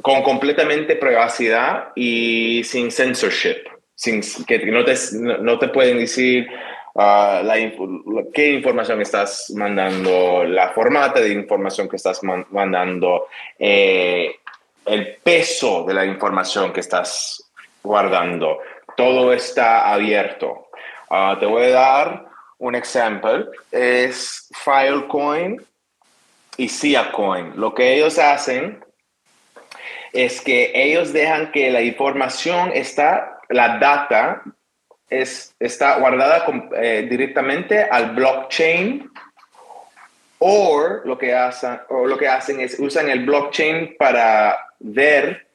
[0.02, 6.48] con completamente privacidad y sin censorship, sin que no te, no te pueden decir
[6.94, 7.54] Ah, la,
[8.34, 14.36] qué información estás mandando, la formata de información que estás mandando, eh,
[14.84, 17.50] el peso de la información que estás
[17.82, 18.58] guardando.
[18.94, 20.68] Todo está abierto.
[21.08, 22.26] Ah, te voy a dar
[22.58, 23.50] un ejemplo.
[23.70, 25.64] Es Filecoin
[26.58, 27.52] y SiaCoin.
[27.56, 28.84] Lo que ellos hacen
[30.12, 34.42] es que ellos dejan que la información está, la data
[35.08, 36.46] es, está guardada
[36.76, 39.10] eh, directamente al blockchain
[40.38, 45.46] o lo, que hacen, o lo que hacen es usan el blockchain para ver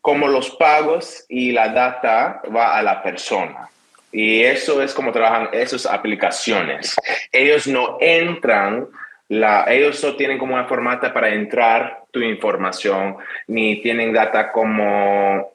[0.00, 3.68] cómo los pagos y la data va a la persona.
[4.12, 6.94] Y eso es como trabajan esas aplicaciones.
[7.32, 8.86] Ellos no entran,
[9.28, 13.16] la, ellos no tienen como una formata para entrar tu información,
[13.48, 15.52] ni tienen data como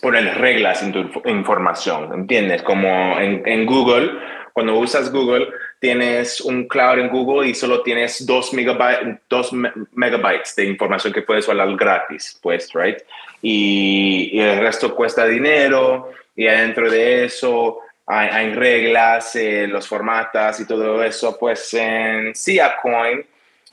[0.00, 2.62] poner reglas en tu información, ¿entiendes?
[2.62, 4.12] Como en, Google,
[4.52, 5.48] cuando usas Google,
[5.80, 9.52] tienes un cloud en Google y solo tienes dos, megabytes, dos
[9.92, 12.98] megabytes de información que puedes hablar gratis, pues, right?
[13.42, 20.66] Y, el resto cuesta dinero y adentro de eso hay, reglas, eh, los formatas y
[20.66, 23.24] todo eso, pues en SiaCoin,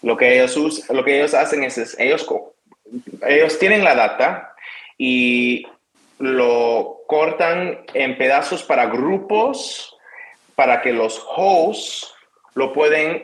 [0.01, 2.27] lo que ellos, lo que ellos hacen es, es ellos,
[3.27, 4.55] ellos tienen la data
[4.97, 5.65] y
[6.19, 9.95] lo cortan en pedazos para grupos
[10.55, 12.13] para que los hosts
[12.53, 13.23] lo pueden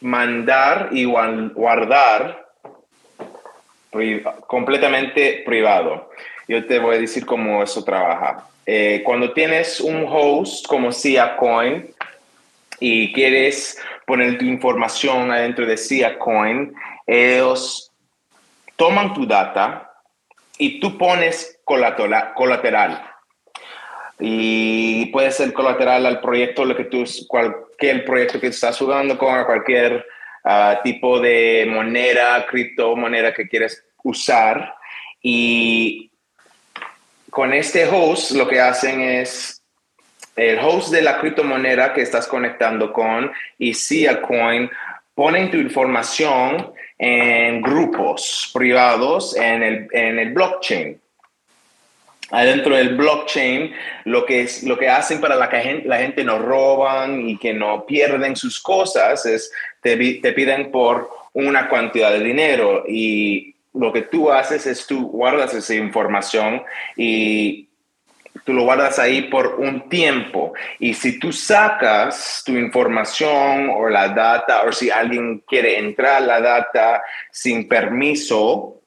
[0.00, 2.48] mandar y guardar
[4.46, 6.10] completamente privado.
[6.48, 8.48] Yo te voy a decir cómo eso trabaja.
[8.66, 11.94] Eh, cuando tienes un host como SiaCoin
[12.80, 16.74] y quieres poner tu información adentro de SiaCoin,
[17.06, 17.90] ellos
[18.76, 19.92] toman tu data,
[20.62, 23.02] y tú pones colateral.
[24.20, 29.44] Y puede ser colateral al proyecto, lo que tú, cualquier proyecto que estás jugando con,
[29.44, 30.06] cualquier
[30.44, 34.76] ah, tipo de moneda, criptomoneda que quieres usar.
[35.20, 36.11] Y
[37.32, 39.62] con este host lo que hacen es
[40.36, 43.72] el host de la criptomoneda que estás conectando con y
[44.20, 44.70] Coin
[45.14, 51.00] ponen tu información en grupos privados en el, en el blockchain.
[52.32, 53.74] Adentro del blockchain,
[54.04, 57.38] lo que, es, lo que hacen para la que gente, la gente no roban y
[57.38, 63.54] que no pierden sus cosas es te, te piden por una cantidad de dinero y
[63.74, 66.62] lo que tú haces es tú guardas esa información
[66.96, 67.70] y
[68.44, 70.52] tú lo guardas ahí por un tiempo.
[70.78, 76.40] Y si tú sacas tu información o la data, o si alguien quiere entrar la
[76.40, 78.82] data sin permiso,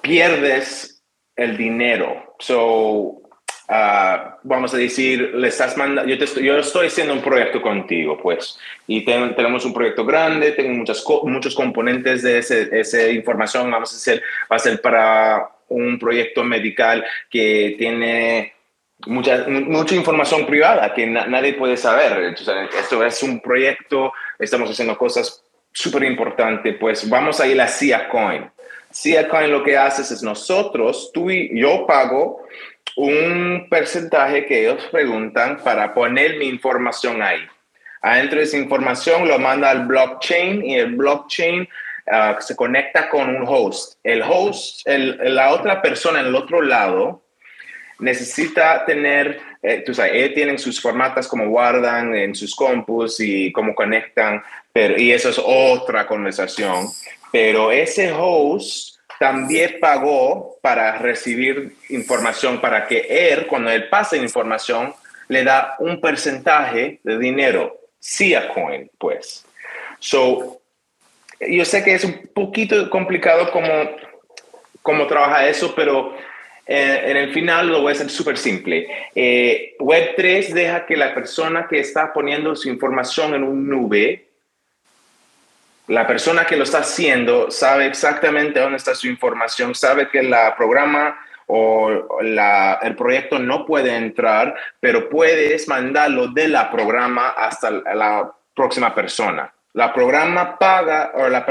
[0.00, 1.02] pierdes
[1.34, 2.34] el dinero.
[2.38, 3.25] So,
[3.68, 8.58] uh, vamos a decir, le estás mandando, yo, yo estoy haciendo un proyecto contigo, pues,
[8.86, 14.22] y tenemos un proyecto grande, tengo muchas, muchos componentes de esa información, vamos a hacer,
[14.50, 18.52] va a ser para un proyecto medical que tiene
[19.06, 22.34] mucha, mucha información privada que nadie puede saber.
[22.78, 25.42] esto es un proyecto, estamos haciendo cosas
[25.72, 28.50] súper importantes, pues vamos a ir a CIA Coin.
[28.90, 32.46] CIA Coin lo que hace es nosotros, tú y yo pago
[32.96, 37.40] un porcentaje que ellos preguntan para poner mi información ahí.
[38.02, 41.68] Adentro de esa información lo manda al blockchain y el blockchain
[42.08, 43.98] Ah, se conecta con un host.
[44.04, 47.24] El host, la otra persona en el otro lado,
[47.98, 53.50] necesita tener, eh, tú sabes, ellos tienen sus formatos como guardan en sus compus y
[53.50, 56.86] cómo conectan, pero, y eso es otra conversación.
[57.32, 64.94] Pero ese host también pagó para recibir información, para que él, cuando él pase información,
[65.28, 67.80] le da un porcentaje de dinero,
[68.36, 69.44] a Coin, pues.
[69.98, 70.60] So,
[71.40, 73.68] yo sé que es un poquito complicado cómo,
[74.82, 76.14] cómo trabaja eso, pero
[76.66, 78.86] eh, en el final lo voy a hacer súper simple.
[79.14, 84.25] Eh, Web3 deja que la persona que está poniendo su información en un nube,
[85.88, 90.56] la persona que lo está haciendo sabe exactamente dónde está su información, sabe que la
[90.56, 97.70] programa o la, el proyecto no puede entrar, pero puedes mandarlo de la programa hasta
[97.70, 99.52] la próxima persona.
[99.74, 101.44] La programa paga, o la,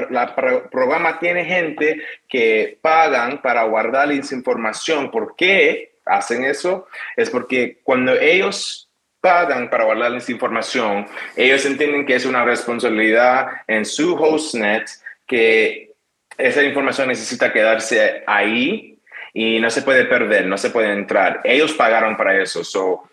[0.72, 5.12] programa tiene gente que pagan para guardar esa información.
[5.12, 6.88] ¿Por qué hacen eso?
[7.16, 8.85] Es porque cuando ellos
[9.26, 14.88] pagan para guardar esa información, ellos entienden que es una responsabilidad en su hostnet
[15.26, 15.94] que
[16.38, 19.00] esa información necesita quedarse ahí
[19.34, 21.42] y no se puede perder, no se puede entrar.
[21.44, 22.64] Ellos pagaron para eso.
[22.64, 23.10] So,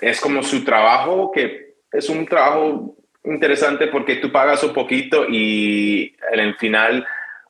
[0.00, 6.12] es como su trabajo, que es un trabajo interesante porque tú pagas un poquito y
[6.32, 7.06] en el final,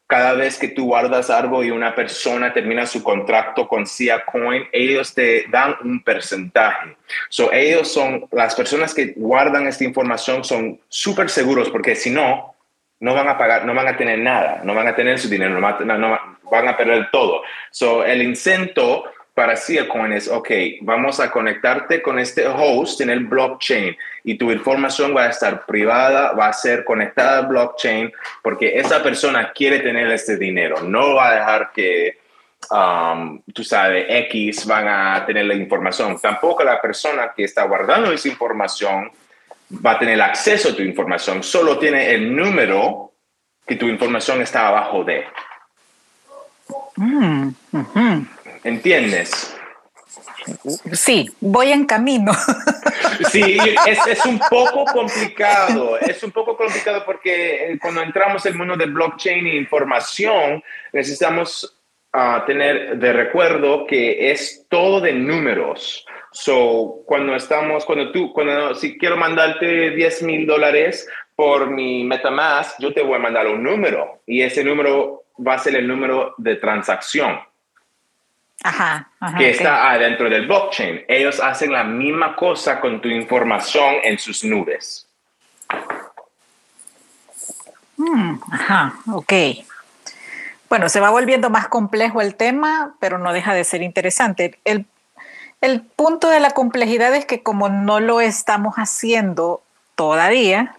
[0.06, 4.64] cada vez que tú guardas algo y una persona termina su contrato con Cia Coin,
[4.72, 6.96] ellos te dan un porcentaje.
[7.28, 12.54] So, ellos son, las personas que guardan esta información son súper seguros porque si no,
[13.00, 15.58] no van a pagar, no van a tener nada, no van a tener su dinero,
[15.58, 16.18] no,
[16.50, 17.42] van a perder todo.
[17.70, 19.54] So, el incento para
[19.88, 20.50] Coin es, ok,
[20.82, 25.64] vamos a conectarte con este host en el blockchain y tu información va a estar
[25.64, 28.12] privada, va a ser conectada al blockchain
[28.42, 32.18] porque esa persona quiere tener este dinero, no va a dejar que,
[32.70, 36.20] um, tú sabes, X van a tener la información.
[36.20, 39.10] Tampoco la persona que está guardando esa información
[39.84, 43.12] va a tener acceso a tu información, solo tiene el número
[43.66, 45.24] que tu información está abajo de.
[46.96, 47.48] Mm,
[48.64, 49.56] ¿Entiendes?
[50.92, 52.32] Sí, voy en camino.
[53.30, 58.58] Sí, es, un poco complicado, es un poco complicado porque eh, cuando entramos en el
[58.58, 61.78] mundo de blockchain e información, necesitamos
[62.12, 66.04] ah, tener de recuerdo que es todo de números.
[66.32, 72.80] So, cuando estamos, cuando tú, cuando si quiero mandarte 10 mil dólares por mi MetaMask,
[72.80, 76.34] yo te voy a mandar un número y ese número va a ser el número
[76.38, 77.38] de transacción
[79.38, 81.04] que está adentro del blockchain.
[81.08, 85.08] Ellos hacen la misma cosa con tu información en sus nubes.
[87.96, 89.32] Mm, ajá, ok.
[90.68, 94.58] Bueno, se va volviendo más complejo el tema, pero no deja de ser interesante.
[94.64, 94.86] El,
[95.60, 99.62] el punto de la complejidad es que como no lo estamos haciendo
[99.96, 100.76] todavía,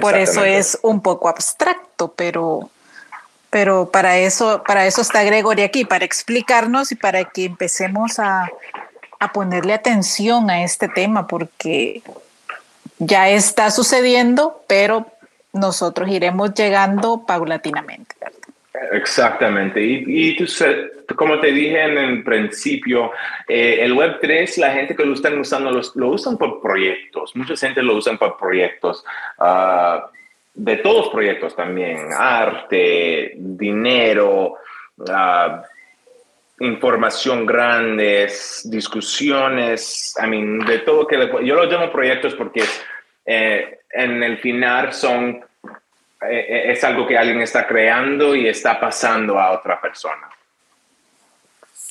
[0.00, 2.70] por eso es un poco abstracto, pero
[3.50, 8.48] pero para eso, para eso está Gregory aquí, para explicarnos y para que empecemos a,
[9.34, 12.00] ponerle atención a este tema, porque
[12.98, 15.06] ya está sucediendo, pero
[15.52, 18.14] nosotros iremos llegando paulatinamente.
[18.92, 19.82] Exactamente.
[19.82, 20.46] Y, y tú,
[21.16, 23.10] como te dije en el principio,
[23.46, 27.36] eh, el Web3, la gente que lo están usando, lo usan por proyectos.
[27.36, 29.04] Mucha gente lo usan por proyectos.
[29.38, 30.00] Uh,
[30.62, 34.56] de todos proyectos también, arte, dinero,
[35.08, 35.62] ah,
[36.60, 42.62] información grandes, discusiones, I mean, de todo que yo lo llamo proyectos porque
[43.24, 45.42] eh, en el final son
[46.22, 50.28] eh, eh, es algo que alguien está creando y está pasando a otra persona.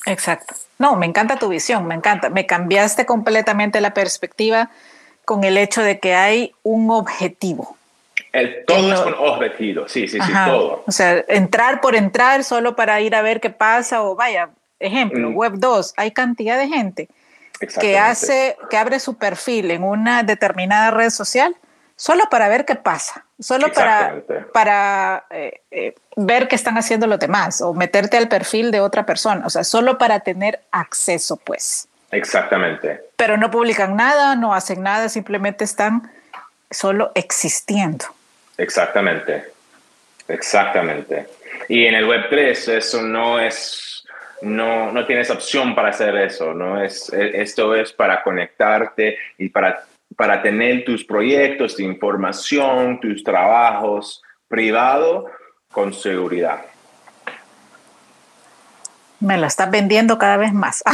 [0.06, 0.54] Exacto.
[0.78, 2.30] No, me encanta tu visión, me encanta.
[2.30, 4.70] Me cambiaste completamente la perspectiva
[5.24, 7.76] con el hecho de que hay un objetivo.
[8.32, 10.84] El, todo es con objetivo, sí, sí, sí, todo.
[10.86, 15.30] O sea, entrar por entrar solo para ir a ver qué pasa o vaya, ejemplo,
[15.30, 15.36] mm.
[15.36, 17.08] Web 2, hay cantidad de gente
[17.80, 21.56] que hace, que abre su perfil en una determinada red social
[21.96, 24.22] solo para ver qué pasa, solo para,
[24.54, 29.04] para eh, eh, ver qué están haciendo los demás o meterte al perfil de otra
[29.04, 31.88] persona, o sea, solo para tener acceso, pues.
[32.10, 33.02] Exactamente.
[33.16, 36.10] Pero no publican nada, no hacen nada, simplemente están
[36.70, 38.06] solo existiendo.
[38.60, 39.44] Exactamente,
[40.28, 41.26] exactamente.
[41.66, 44.04] Y en el Web3 eso no es,
[44.42, 46.82] no, no tienes opción para hacer eso, ¿no?
[46.82, 49.82] Es, esto es para conectarte y para,
[50.14, 55.30] para tener tus proyectos, tu información, tus trabajos privados
[55.72, 56.60] con seguridad.
[59.20, 60.82] Me la estás vendiendo cada vez más.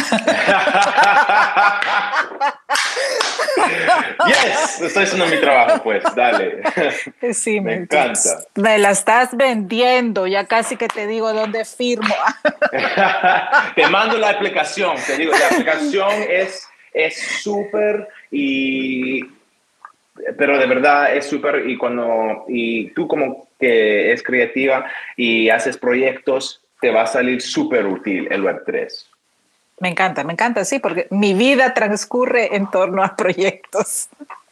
[4.26, 6.62] yes, estoy haciendo mi trabajo, pues, dale.
[7.32, 8.40] Sí, me, encanta.
[8.56, 12.14] Me la estás vendiendo, ya casi que te digo dónde firmo.
[13.74, 16.68] te mando la aplicación, te digo, la aplicación es
[17.42, 19.22] súper y
[20.38, 25.76] pero de verdad es súper y cuando y tú como que es creativa y haces
[25.76, 29.06] proyectos te va a salir súper útil el Web3.
[29.80, 34.08] Me encanta, me encanta, sí, porque mi vida transcurre en torno a proyectos.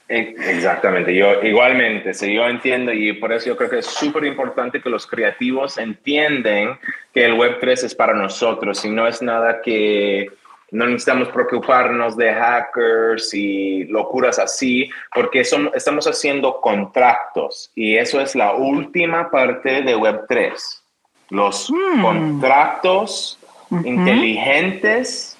[0.06, 4.82] Exactamente, yo igualmente, sí, yo entiendo y por eso yo creo que es súper importante
[4.82, 6.78] que los creativos entienden
[7.14, 10.28] que el Web3 es para nosotros y no es nada que
[10.70, 18.34] no necesitamos preocuparnos de hackers y locuras así, porque estamos haciendo contratos y eso es
[18.34, 20.83] la última parte de Web3.
[21.30, 22.02] Los hmm.
[22.02, 23.38] contratos
[23.84, 25.36] inteligentes,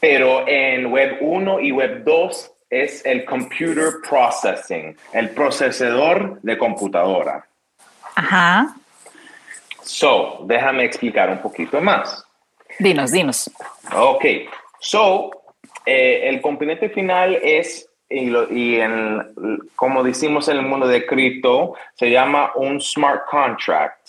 [0.00, 7.46] pero en Web 1 y Web 2 es el computer processing, el procesador de computadora.
[8.16, 8.74] Ajá.
[9.82, 12.24] So, déjame explicar un poquito más.
[12.78, 13.50] Dinos, dinos.
[13.94, 14.24] Ok.
[14.80, 15.30] So,
[15.86, 19.22] eh, el componente final es, y, en,
[19.76, 24.08] como decimos en el mundo de cripto, se llama un smart contract.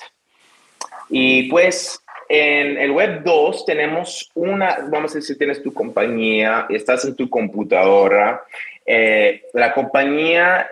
[1.10, 7.06] Y pues en el web 2 tenemos una, vamos a decir, tienes tu compañía, estás
[7.06, 8.43] en tu computadora,
[8.86, 10.68] eh, la compañía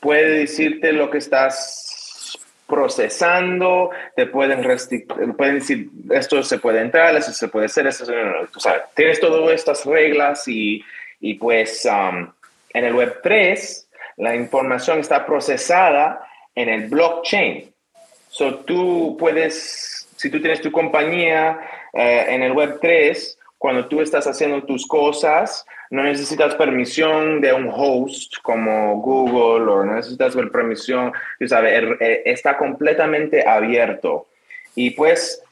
[0.00, 4.62] puede decirte lo que estás procesando, te pueden,
[5.36, 8.06] pueden decir esto se puede entrar, esto se puede hacer, esto
[8.52, 10.82] tú sabes, tienes todas estas reglas y,
[11.20, 12.30] y pues um,
[12.72, 17.69] en el web 3 la información está procesada en el blockchain.
[18.30, 21.58] So tú puedes si tú tienes tu compañía
[21.94, 27.54] eh, en el Web 3, cuando tú estás haciendo tus cosas, no necesitas permisión de
[27.54, 34.26] un host como Google o no necesitas permisión, tú sabes, er, eh, está completamente abierto.
[34.74, 35.42] Y pues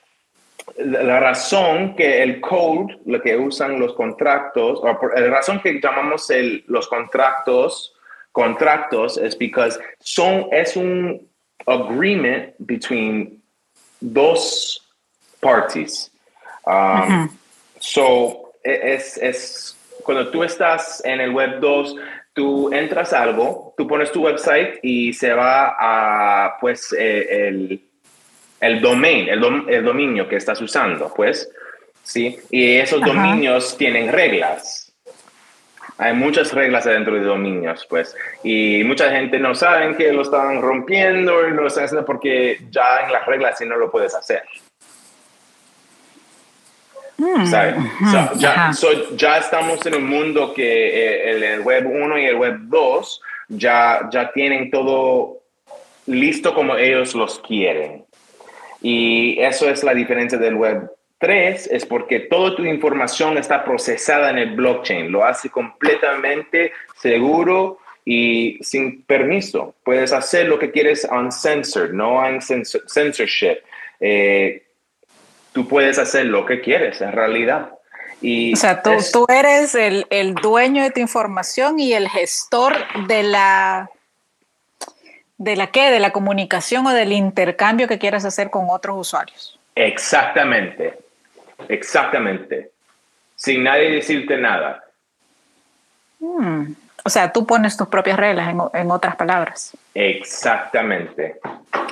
[0.77, 6.29] la razón que el code, lo que usan los contratos, o la razón que llamamos
[6.29, 7.97] el, los contratos,
[8.33, 11.27] contratos es porque son, es un
[11.69, 13.41] agreement between
[14.01, 14.81] dos
[15.41, 16.11] parties.
[16.67, 17.31] Um,
[17.81, 21.97] so, e, es, es, cuando tú estás en el web 2,
[22.35, 27.81] tú entras algo, tú pones tu website y se va a, pues, eh, el,
[28.61, 31.51] el domain, el, el, dominio que estás usando, pues,
[32.03, 32.39] ¿sí?
[32.51, 34.88] Y esos dominios tienen reglas.
[35.99, 40.63] Hay muchas reglas dentro de dominios, pues, y mucha gente no sabe que lo están
[40.63, 44.15] rompiendo y no lo están haciendo porque ya en las reglas sí no lo puedes
[44.15, 44.43] hacer.
[47.17, 47.51] Mm,
[48.39, 48.71] ya,
[49.17, 54.09] ya, estamos en un mundo que eh, el, web 1 y el web 2 ya,
[54.13, 55.39] ya tienen todo
[56.07, 58.05] listo como ellos los quieren.
[58.81, 60.89] Y eso es la diferencia del web
[61.19, 67.79] Tres es porque toda tu información está procesada en el blockchain, lo hace completamente seguro
[68.05, 69.75] y sin permiso.
[69.83, 73.59] Puedes hacer lo que quieres uncensored, no censorship.
[74.01, 74.63] Eh,
[75.53, 77.73] tú puedes hacer lo que quieres en realidad.
[78.21, 82.75] Y o sea, tú, tú eres el, el, dueño de tu información y el gestor
[83.07, 83.91] de la...
[85.37, 85.91] ¿De la qué?
[85.91, 89.59] De la comunicación o del intercambio que quieras hacer con otros usuarios.
[89.77, 91.08] Exactamente.
[91.69, 92.71] Exactamente.
[93.35, 94.85] Sin nadie decirte nada.
[96.21, 96.73] Hmm.
[97.05, 99.77] O sea, tú pones tus propias reglas, en, otras palabras.
[99.95, 101.41] Exactamente.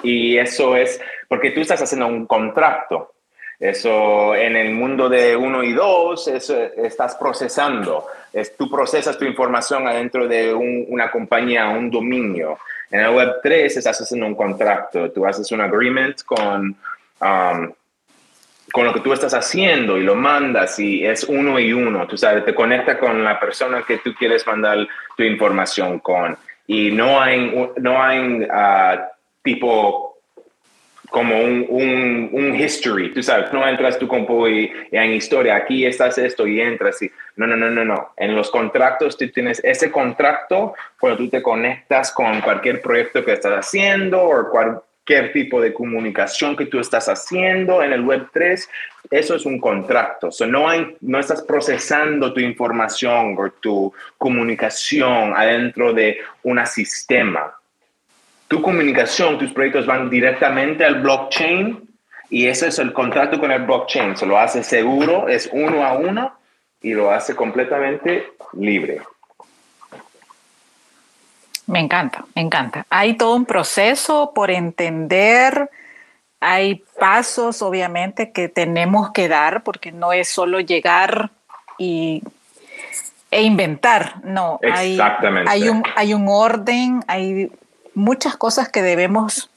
[0.03, 3.15] Y eso es porque tú estás haciendo un contrato.
[3.59, 8.07] Eso en el mundo de uno y dos, eso estás procesando.
[8.33, 12.59] Es, tú procesas tu información adentro de una compañía, un dominio.
[12.91, 16.77] En el Web 3 estás haciendo un contrato, tú haces un agreement con,
[17.21, 17.73] um,
[18.73, 22.17] con lo que tú estás haciendo y lo mandas y es uno y uno, tú
[22.17, 24.87] sabes, te conecta con la persona que tú quieres mandar
[25.17, 26.37] tu información con
[26.67, 29.09] y no hay, no hay ah,
[29.43, 30.17] tipo
[31.11, 35.55] como un, un, un, history, tú sabes, no entras tu compu y, y, en historia,
[35.57, 38.13] aquí estás esto y entras y no, no, no, no, no.
[38.17, 43.33] En los contratos tú tienes ese contrato cuando tú te conectas con cualquier proyecto que
[43.33, 44.51] estás haciendo o
[45.07, 48.69] cualquier tipo de comunicación que tú estás haciendo en el Web 3,
[49.11, 50.33] eso es un contrato.
[50.33, 57.53] So, no, hay, no estás procesando tu información o tu comunicación adentro de un sistema
[58.49, 61.83] tu comunicación, tus proyectos van directamente al blockchain
[62.31, 64.17] y ese es el contrato con el blockchain.
[64.17, 66.39] Se lo hace seguro, es uno a uno
[66.81, 69.01] y lo hace completamente libre.
[71.67, 72.87] Me encanta, me encanta.
[72.91, 75.69] Hay todo un proceso por entender,
[76.41, 81.31] hay pasos obviamente que tenemos que dar porque no es solo llegar
[81.79, 82.23] y,
[83.31, 84.61] e inventar, no.
[84.63, 85.51] Exactamente.
[85.51, 87.51] Hay, hay, un, hay un orden, hay
[87.95, 89.51] muchas cosas que debemos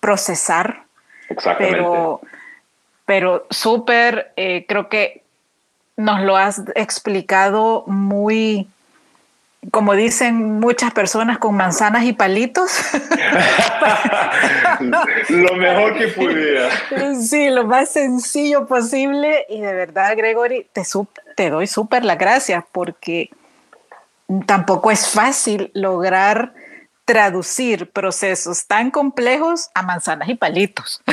[0.00, 0.84] procesar.
[1.30, 1.78] Exactamente.
[1.78, 2.20] Pero,
[3.06, 5.22] pero súper, eh, creo que
[5.96, 8.68] nos lo has explicado muy,
[9.70, 12.70] como dicen muchas personas, con manzanas y palitos.
[15.28, 16.68] lo mejor que pudiera.
[17.20, 19.46] Sí, lo más sencillo posible.
[19.48, 20.82] Y de verdad, Gregory, te,
[21.36, 23.30] te doy súper las gracias porque
[24.46, 26.54] tampoco es fácil lograr
[27.04, 31.02] traducir procesos tan complejos a manzanas y palitos.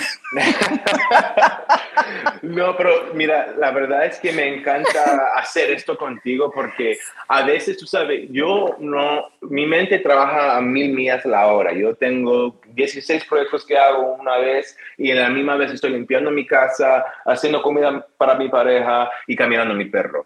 [2.42, 7.78] No, pero mira, la verdad es que me encanta hacer esto contigo porque a veces,
[7.78, 11.74] tú sabes, yo no, mi mente trabaja a mil millas la hora.
[11.74, 16.32] Yo tengo 16 proyectos que hago una vez y en la misma vez estoy limpiando
[16.32, 20.26] mi casa, haciendo comida para mi pareja y caminando mi perro.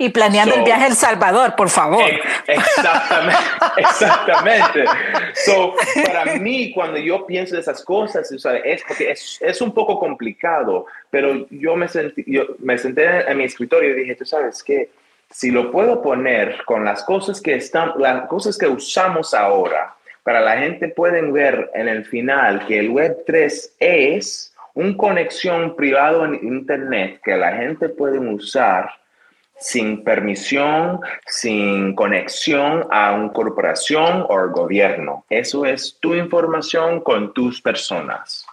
[0.00, 2.10] Y planeando el viaje a El Salvador, por favor.
[2.46, 3.38] Exactamente,
[3.76, 4.84] exactamente.
[5.44, 5.74] So,
[6.06, 10.86] para mí, cuando yo pienso de esas cosas, es porque es, es, un poco complicado,
[11.10, 14.88] pero yo me, sentí, yo me senté en mi escritorio y dije, tú sabes qué,
[15.28, 20.40] si lo puedo poner con las cosas que están, las cosas que usamos ahora, para
[20.40, 26.24] la gente pueden ver en el final que el Web 3 es una conexión privada
[26.24, 28.99] en Internet que la gente puede usar
[29.60, 35.24] sin permisión, sin conexión a una corporación o gobierno.
[35.28, 38.46] Eso es tu información con tus personas.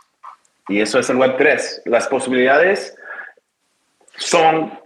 [0.67, 1.83] Y eso es el Web 3.
[1.85, 2.95] Las posibilidades
[4.17, 4.77] son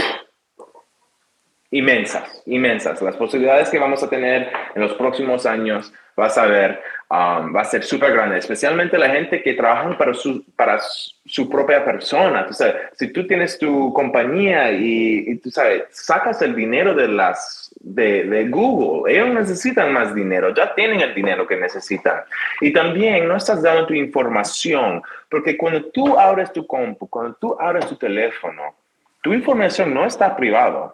[1.72, 3.02] inmensas, inmensas.
[3.02, 5.92] Las posibilidades que vamos a tener en los próximos años,
[6.22, 10.14] vas a ver, um, va a ser súper grande, especialmente la gente que trabaja para
[10.14, 10.80] su, para
[11.26, 12.46] su propia persona.
[12.46, 17.74] Tú sabes, si tú tienes tu compañía y, tú sabes, sacas el dinero de las
[17.80, 22.22] de, de, Google, ellos necesitan más dinero, ya tienen el dinero que necesitan.
[22.62, 27.58] Y también no estás dando tu información, porque cuando tú abres tu compu, cuando tú
[27.60, 28.76] abres tu teléfono,
[29.24, 30.94] tu información no está privada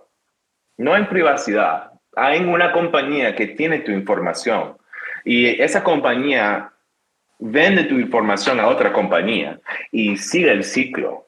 [0.77, 1.91] no en privacidad.
[2.15, 4.77] Hay una compañía que tiene tu información
[5.27, 6.71] y esa compañía
[7.37, 9.59] vende tu información a otra compañía
[9.91, 11.27] y sigue el ciclo.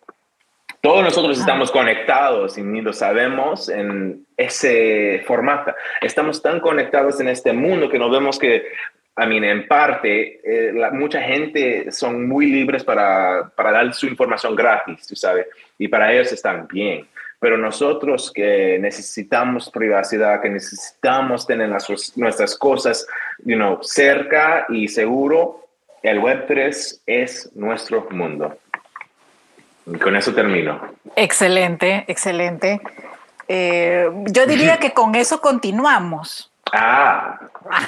[0.79, 1.41] Todos nosotros ah.
[1.41, 5.75] estamos conectados y ni lo sabemos en ese formato.
[5.99, 8.67] Estamos tan conectados en este mundo que nos vemos que,
[9.17, 14.55] a mí, en parte, eh, mucha gente son muy libres para, para dar su información
[14.55, 15.45] gratis, tú sabes,
[15.77, 17.05] y para ellos están bien.
[17.39, 23.07] Pero nosotros que necesitamos privacidad, que necesitamos tener nuestras cosas
[23.45, 25.65] you know, cerca y seguro,
[26.03, 28.57] el Web3 es nuestro mundo.
[29.85, 30.79] Y con eso termino.
[31.15, 32.81] Excelente, excelente.
[33.47, 36.51] Eh, yo diría que con eso continuamos.
[36.71, 37.39] Ah,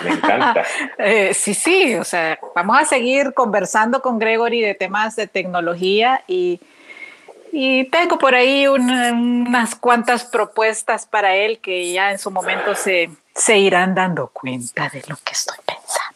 [0.03, 0.63] me encanta.
[0.97, 6.23] Eh, sí, sí, o sea, vamos a seguir conversando con Gregory de temas de tecnología
[6.27, 6.59] y
[7.51, 13.09] y tengo por ahí unas cuantas propuestas para él que ya en su momento se,
[13.35, 16.11] se irán dando cuenta de lo que estoy pensando.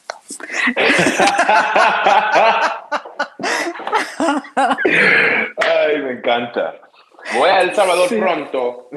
[5.58, 6.76] Ay, me encanta.
[7.34, 8.90] Voy a El Salvador pronto.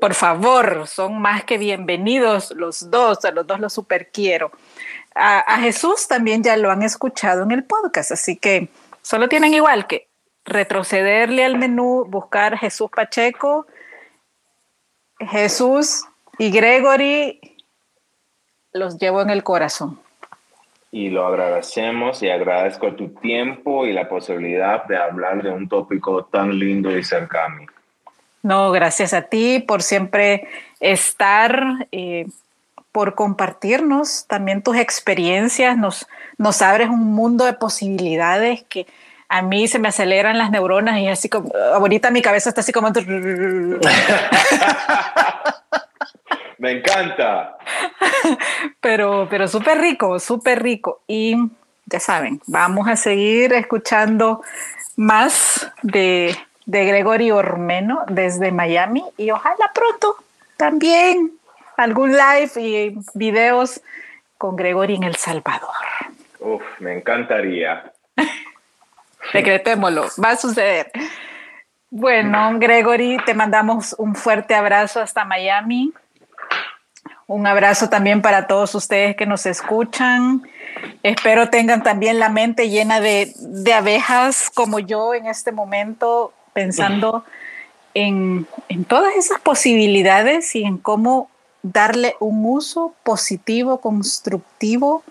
[0.00, 4.50] Por favor, son más que bienvenidos los dos, a los dos los super quiero.
[5.14, 8.68] A, a Jesús también ya lo han escuchado en el podcast, así que
[9.00, 10.08] solo tienen igual que
[10.46, 13.66] retrocederle al menú, buscar Jesús Pacheco,
[15.18, 16.04] Jesús
[16.38, 17.40] y Gregory,
[18.72, 19.98] los llevo en el corazón.
[20.92, 26.24] Y lo agradecemos y agradezco tu tiempo y la posibilidad de hablar de un tópico
[26.24, 27.66] tan lindo y cercano.
[28.42, 30.46] No, gracias a ti por siempre
[30.78, 32.26] estar, eh,
[32.92, 36.06] por compartirnos también tus experiencias, nos,
[36.38, 38.86] nos abres un mundo de posibilidades que
[39.28, 42.72] a mí se me aceleran las neuronas y así como, ahorita mi cabeza está así
[42.72, 42.88] como...
[46.58, 47.58] me encanta.
[48.80, 51.02] Pero, pero súper rico, súper rico.
[51.06, 51.36] Y
[51.86, 54.42] ya saben, vamos a seguir escuchando
[54.96, 60.16] más de, de Gregory Ormeno desde Miami y ojalá pronto
[60.56, 61.32] también
[61.76, 63.80] algún live y videos
[64.38, 65.70] con Gregory en El Salvador.
[66.40, 67.92] Uf, me encantaría.
[69.32, 70.90] Decretémoslo, va a suceder.
[71.90, 75.92] Bueno, Gregory, te mandamos un fuerte abrazo hasta Miami.
[77.26, 80.42] Un abrazo también para todos ustedes que nos escuchan.
[81.02, 83.32] Espero tengan también la mente llena de,
[83.74, 87.24] abejas como yo en este momento, pensando
[87.94, 91.30] en, en todas esas posibilidades y en cómo
[91.62, 95.02] darle un uso positivo, constructivo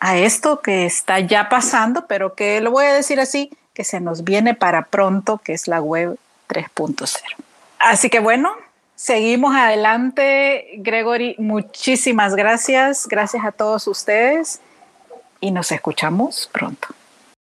[0.00, 4.00] a esto que está ya pasando, pero que lo voy a decir así, que se
[4.00, 6.18] nos viene para pronto, que es la web
[6.48, 7.20] 3.0.
[7.78, 8.52] Así que bueno,
[8.96, 10.70] seguimos adelante.
[10.78, 13.06] Gregory, muchísimas gracias.
[13.06, 14.60] Gracias a todos ustedes
[15.40, 16.88] y nos escuchamos pronto.